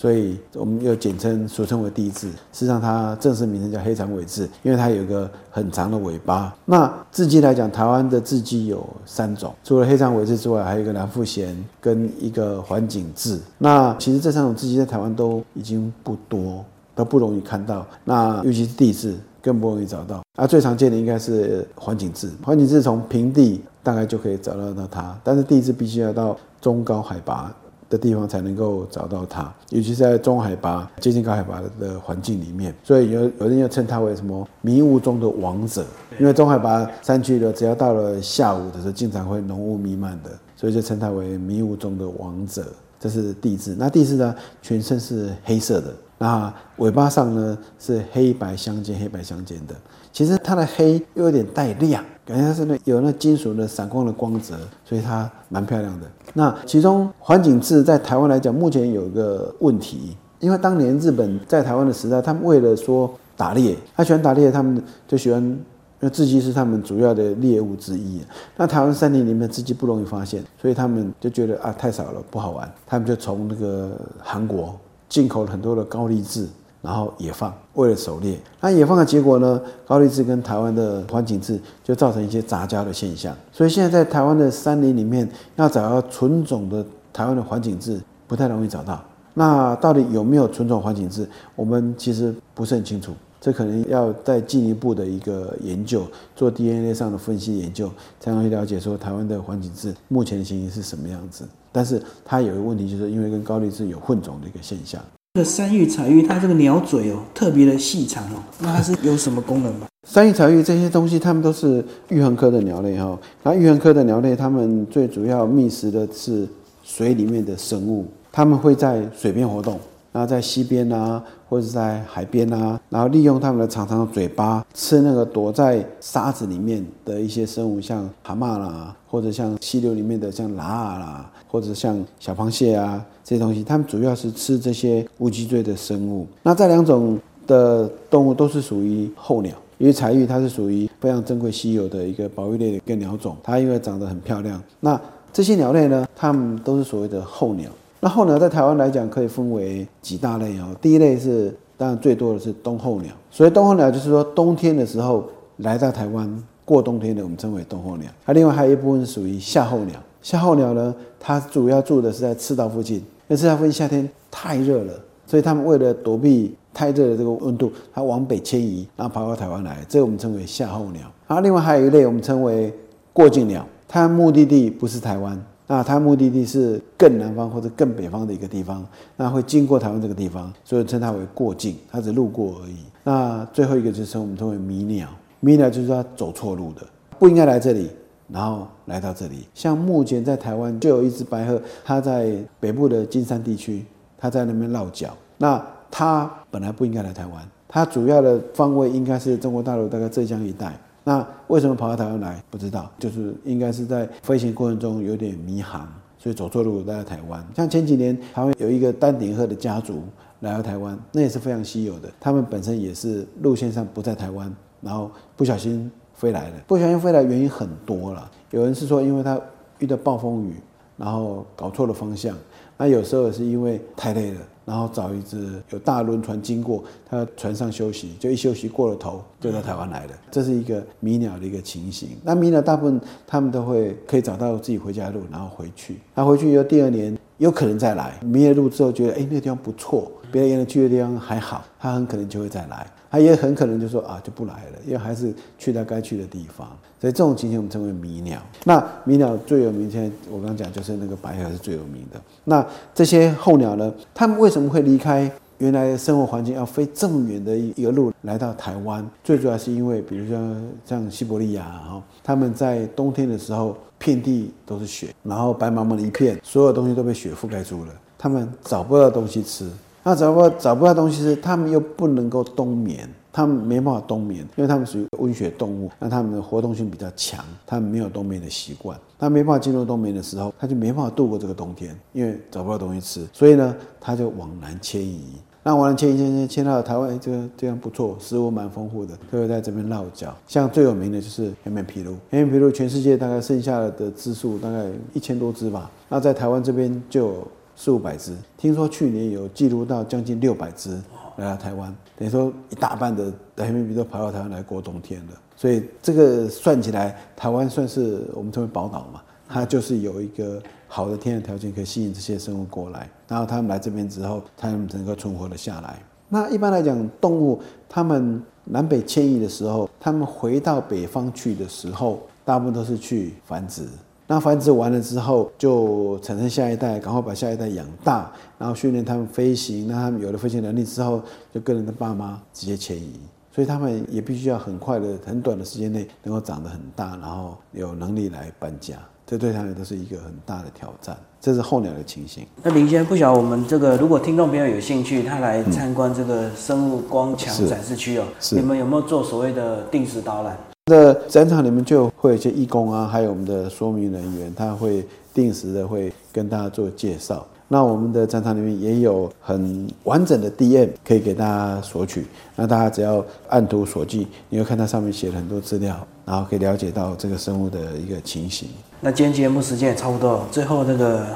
[0.06, 6.54] 所以我们又简称俗称为地质，事实上它正式名称叫黑长尾雉，因为它有一个很长的尾巴。
[6.64, 13.40] 那雉鸡来讲，台湾的雉鸡有三种，除了黑长尾雉之外，还有一个蓝腹鹇跟一个环颈雉。
[13.58, 17.84] 那其实这三种雉鸡在台湾都已经不多，都不容易看到。
[18.04, 20.22] 那尤其是地质更不容易找到。
[20.36, 27.52] 啊，最常见的应该是环颈雉，环颈雉从平地大概就可以找到到它，但是地质必须要到中高海拔。
[27.88, 35.84] 的地方才能够找到它，尤其是在中海拔、接近高海拔的环境里面，所以有有人要称它为什么迷雾中的王者，
[36.18, 42.64] 因为中海拔山区的只要到了下午的时候，经常会浓雾弥漫的，所以就称它为迷雾中的王者。
[42.98, 49.74] 这是地质，那地质呢，全身是黑色的，那尾巴上呢是黑白相间、黑白相间的。
[50.12, 56.06] 其实它的黑又有点带亮，感觉它是那有那金属的闪光的光泽，所以它蛮漂亮的。
[56.34, 65.60] 那其中环境雉在台湾来讲，目前有一个问题，因为当年日本在台湾的时代，他们为了说打猎，他喜欢打猎，他们就喜欢，因
[66.00, 68.20] 为雉鸡是他们主要的猎物之一。
[68.56, 74.74] 那台湾森林里面雉鸡不容易发现，所以他们就觉得啊太少了不好玩，他们就从那个韩国
[75.08, 76.46] 进口了很多的高丽雉。
[76.82, 79.60] 然后野放，为了狩猎，那野放的结果呢？
[79.86, 83.34] 高丽质跟台湾的环境雉就造成一些杂交的现象。
[83.52, 89.02] 所以现在在台湾的山林里面，要找到纯种的台湾的环境雉不太容易找到。
[89.34, 91.26] 那到底有没有纯种环境雉？
[91.54, 93.12] 我们其实不是很清楚。
[93.38, 96.04] 这可能要再进一步的一个研究，
[96.34, 101.44] 做 DNA 上的分析研究，才能去了解说台湾的环境雉目前的情形是什么样子。
[101.70, 105.00] 但是它有一个问题，就是因为跟高丽质有混种的一个现象。
[105.36, 109.86] 这个山芋彩玉，它这个鸟嘴哦，特别的细长哦，那它是有什么功能吗？
[110.08, 113.18] 山芋彩玉这些东西，它们都是玉衡科的鸟类哈。
[113.42, 116.48] 那玉衡科的鸟类，它们最主要觅食的是
[116.82, 119.78] 水里面的生物，它们会在水边活动。
[120.10, 136.24] 然后在溪边啊，或者在海边啊，然后利用它们的长长的嘴巴吃那个躲在沙子里面的一些生物，像蛤蟆啦，或者像溪流里面的像蛤啦，或者像小螃蟹啊这些东西，它们主要是吃这些无脊椎的生物。
[136.44, 139.52] 那这两种的动物都是属于候鸟。
[139.78, 144.62] 因为彩玉它是属于非常珍贵稀有的一个保育类的一个鸟种，它因为长得很漂亮。
[144.80, 144.98] 那
[145.32, 147.68] 这些鸟类呢，它们都是所谓的候鸟。
[148.00, 150.74] 那候鸟在台湾来讲，可以分为几大类哦。
[150.80, 158.08] 第一类是当然最多的是冬候鸟，所以冬候鸟就是说冬天的时候来到台湾过冬天的，我们称为冬候鸟。
[158.24, 160.00] 它另外还有一部分是属于夏候鸟。
[160.22, 164.92] 夏候鸟呢，它主要住的是在赤道附近，因为赤道附近夏天太热了，
[165.26, 171.02] 所以它们为了躲避太热的这个温度，它往北迁移，然后跑到台湾来，这个我们称为夏候鸟。
[171.26, 172.72] 然后另外还有一类我们称为
[173.12, 175.40] 过境鸟，它目的地不是台湾。
[175.68, 182.76] 那它目的地是更南方或者更北方的一个地方，那会经过台湾这个地方，所以称它为过境，它只路过而已。
[183.02, 185.08] 那最后一个就是我们称为迷鸟，
[185.40, 186.86] 迷鸟就是它走错路的，
[187.18, 187.90] 不应该来这里，
[188.28, 189.46] 然后来到这里。
[189.54, 193.84] 像目前在台湾就有一只白鹤，它在北部的金山地区，
[194.18, 195.16] 它在那边落脚。
[195.38, 200.78] 那它本来不应该来台湾，它主要的方位应该是中国大陆大概浙江一带。
[201.04, 202.42] 那为什么跑到台湾来？
[202.50, 205.86] 不知道，就是应该是在飞行过程中有点迷航，
[206.18, 207.46] 所以走错路来到台湾。
[207.54, 210.02] 像前几年台湾有一个丹顶鹤的家族
[210.40, 212.10] 来到台湾，那也是非常稀有的。
[212.18, 216.56] 他们本身也是路线上不在台湾，然后不小心飞来的。
[216.66, 219.40] 不小心飞来原因很多了，有人是说因为他
[219.78, 220.54] 遇到暴风雨，
[220.96, 222.36] 然后搞错了方向。
[222.78, 224.40] 那有时候是因为太累了。
[224.66, 230.12] 然后找一只有大轮船经过，他船上休息，就一休息过了头，就到台湾来了。
[230.28, 232.08] 这是一个迷鸟的一个情形。
[232.24, 236.00] 那迷鸟大部分他们都会可以找到自己回家的路，然后回去。
[236.16, 242.84] 那回去以后第二年有可能再来，迷了路之后觉得哎那个地方不错，别人原来去的地方还好，他很可能就会再来。
[243.16, 246.68] 他也很可能就说啊就不来了，因为还是去他该去的地方。
[247.00, 248.38] 所以这种情形我们称为迷鸟。
[248.64, 252.20] 那迷鸟最有名，现在我刚讲就是那个白鹤是最有名的。
[252.44, 252.64] 那
[252.94, 259.02] 这些候鸟呢，他们为什么会离开原来生活环境，要飞这么远的一个路来到台湾？
[259.24, 260.38] 最主要是因为，比如说
[260.84, 269.70] 像西伯利亚哈，他们在冬天的时候遍地都是雪，然后白茫茫的一片，所有东西都被雪覆盖住了，他们找不到东西吃。
[270.08, 285.20] 那找不到找不到东西吃，他们又不能够冬眠，他们没办法冬眠，因为他们属于温血动物，那他们的活动性比较强，他们没有冬眠的习惯，他没办法进入冬眠的时候，他就没办法度过这个冬天，因为找不到东西吃，所以呢，他就往南迁移。
[285.64, 290.32] 那往南迁移，迁迁迁到台湾，这个这样不错，食物蛮丰富的，就会在这边落脚。
[290.46, 294.84] 像最有名的就是黑面琵鹭，黑面琵鹭全世界大概剩下的只数大概
[295.14, 297.44] 一千多只吧，那在台湾这边就。
[297.76, 301.00] 四五百只，听说去年有记录到将近六百只
[301.36, 305.32] 来到台湾，等于说一大半的黑面琵都跑到台湾来过冬天了。
[305.54, 315.98] 所以这个算起来，台湾算是我们称为宝岛嘛，它就是有一个好的天然条件可以吸引这些生物过来，然后它们来这边之后，它们能够存活了下来。
[316.28, 323.86] 那一般来讲，动物它们南北迁移的时候，它们回到北方去的时候，大部分都是去繁殖。
[324.26, 329.86] 那繁殖完了之后，就产生下一代，赶快把下一代养大，然后训练他们飞行。
[329.86, 331.22] 那他们有了飞行能力之后，
[331.54, 333.20] 就跟人的爸妈直接迁移。
[333.54, 338.96] 所以他们也必须要很快的、很短的时间内能够长得很大，然后有能力来搬家。
[339.24, 341.16] 这对他们都是一个很大的挑战。
[341.40, 342.46] 这是候鸟的情形。
[342.62, 350.56] 那林先生，不晓得我们这个，如果听众朋友有兴趣，他来参观这个生物光墙展示区哦，你们有没有做所谓的定时导览？
[350.86, 357.44] 的展场里面就会有一些义工啊，还有我们的说明人员，他会定时的会跟大家做介绍。
[357.66, 362.24] 那我们的展场里面也有很完整的 DM 可以给大家索取。
[362.54, 368.68] 那大家只要按图索骥，你会看到上面写了很多资料，然后可以了解到这个生物的一个情形。
[369.00, 371.26] 那今天节目时间也差不多，最后那个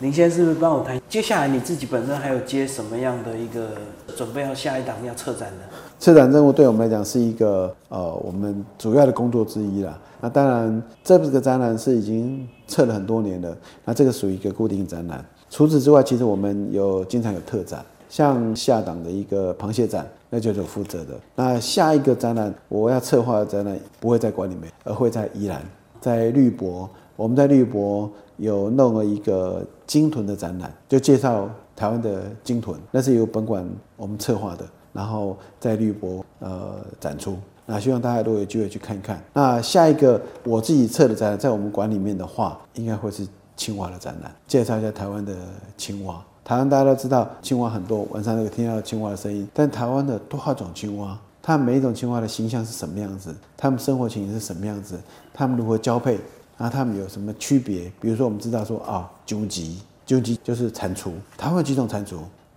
[0.00, 1.00] 林先生是不是帮我谈？
[1.08, 3.68] 接下来你自己本身还有接什么样的一个
[4.16, 5.76] 准备要下一档要策展的？
[5.98, 9.98] 策展任务对我们来讲是一个呃，我们主要的工作之一啦。
[10.20, 13.56] 那当然，这个展览是已经测了很多年了。
[13.84, 15.24] 那这个属于一个固定展览。
[15.48, 21.14] 除此之外，其实我们有经常有特展，像下档的一个螃蟹展，那就是我负责的。
[21.34, 25.62] 那下一个展览，我要策划的展览不会在馆里面，而会在宜兰，
[26.00, 26.88] 在绿博。
[27.14, 33.66] 我们在绿博有弄了一个鲸豚的展览，就介绍台湾的鲸豚，那是由本馆
[33.96, 34.64] 我们策划的。
[34.96, 37.36] 然后在绿博呃展出，
[37.66, 39.22] 那希望大家都有机会去看一看。
[39.34, 45.34] 那下一个我自己测的展览，在我们馆里面的话，应该会是青蛙的展览，介绍一下台湾的
[45.76, 46.20] 青蛙。
[46.42, 49.46] 台湾大家都知道青蛙很多，晚上都听到青蛙的声音。
[49.52, 51.18] 但台湾的多少种青蛙？
[51.42, 53.34] 它每一种青蛙的形象是什么样子？
[53.56, 54.98] 它们生活情形是什么样子？
[55.32, 56.18] 它们如何交配？
[56.58, 57.92] 然后它们有什么区别？
[58.00, 61.10] 比如说，我们知道说啊，究极，究极就是蟾蜍。
[61.36, 62.16] 台湾几种蟾蜍？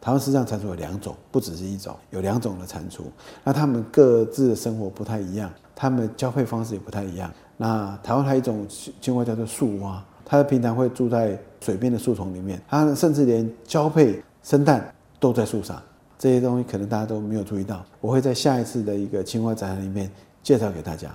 [0.10, 3.02] 台湾实际上蟾蜍有两种，不只是一种，有两种的蟾蜍。
[3.44, 7.32] 那它们各自的生活不太一样，它们交配方式也不太一样。
[7.58, 8.66] 那台湾还有一种
[9.00, 15.80] 青蛙叫做树蛙，它平常会住在水边的树丛里面，它甚至连交配生蛋都在树上。
[16.18, 20.10] 这些东西可能大家都没有注意到，我会在下一次的一个青蛙展览里面
[20.42, 21.12] 介绍给大家，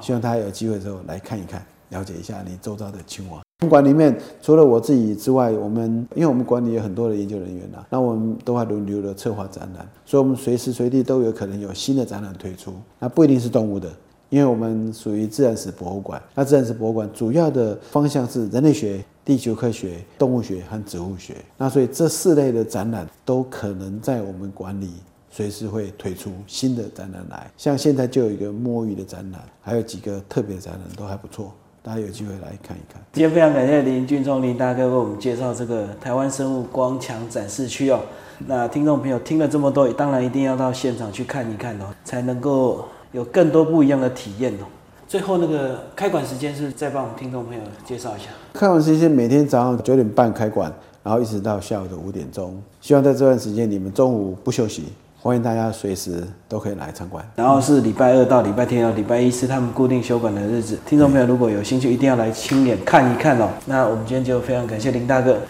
[0.00, 3.45] 希望大家有机会之后来看一看，了解一下你周遭的青蛙。
[3.70, 12.74] 馆里面除了我自己之外，我们因为我们馆里有很多的研究人员呐，那我们都还轮流的策划展览，所以我们随时随地都有可能有新的展览推出。
[12.98, 13.90] 那不一定是动物的，
[14.28, 16.22] 因为我们属于自然史博物馆。
[16.34, 21.34] 那自然史博物馆主要的方向是人类学、地球科学、动物学和植物学。
[21.56, 24.90] 那所以这四类的展览都可能在我们馆里
[25.30, 27.50] 随时会推出新的展览来。
[27.56, 31.50] 像现在就有一个摸鱼的展览，还有几个特别展览都还不错。
[31.86, 33.00] 大家有机会来看一看。
[33.12, 38.00] 今天非常感谢林俊忠林大哥为我们介绍这个台湾生物光墙展示区哦。
[38.48, 44.66] 那听众朋友听了这么多，当然一定要到现场去看一看哦，才能够有更多不一样的体验哦。
[45.06, 48.30] 最后那个开馆时间是再帮我们听众朋友介绍一下。
[48.52, 50.72] 开馆时间每天早上九点半开馆，
[51.04, 52.60] 然后一直到下午的五点钟。
[52.80, 54.86] 希望在这段时间你们中午不休息。
[55.20, 57.24] 欢迎大家随时都可以来参观。
[57.34, 60.78] 然后是礼拜二到礼拜天哦，礼拜一是他们固定休馆的日子。
[60.86, 63.48] 听众朋友如果有兴趣，一定要来亲眼看一看哦。
[63.64, 65.36] 那我们今天就非常感谢林大哥，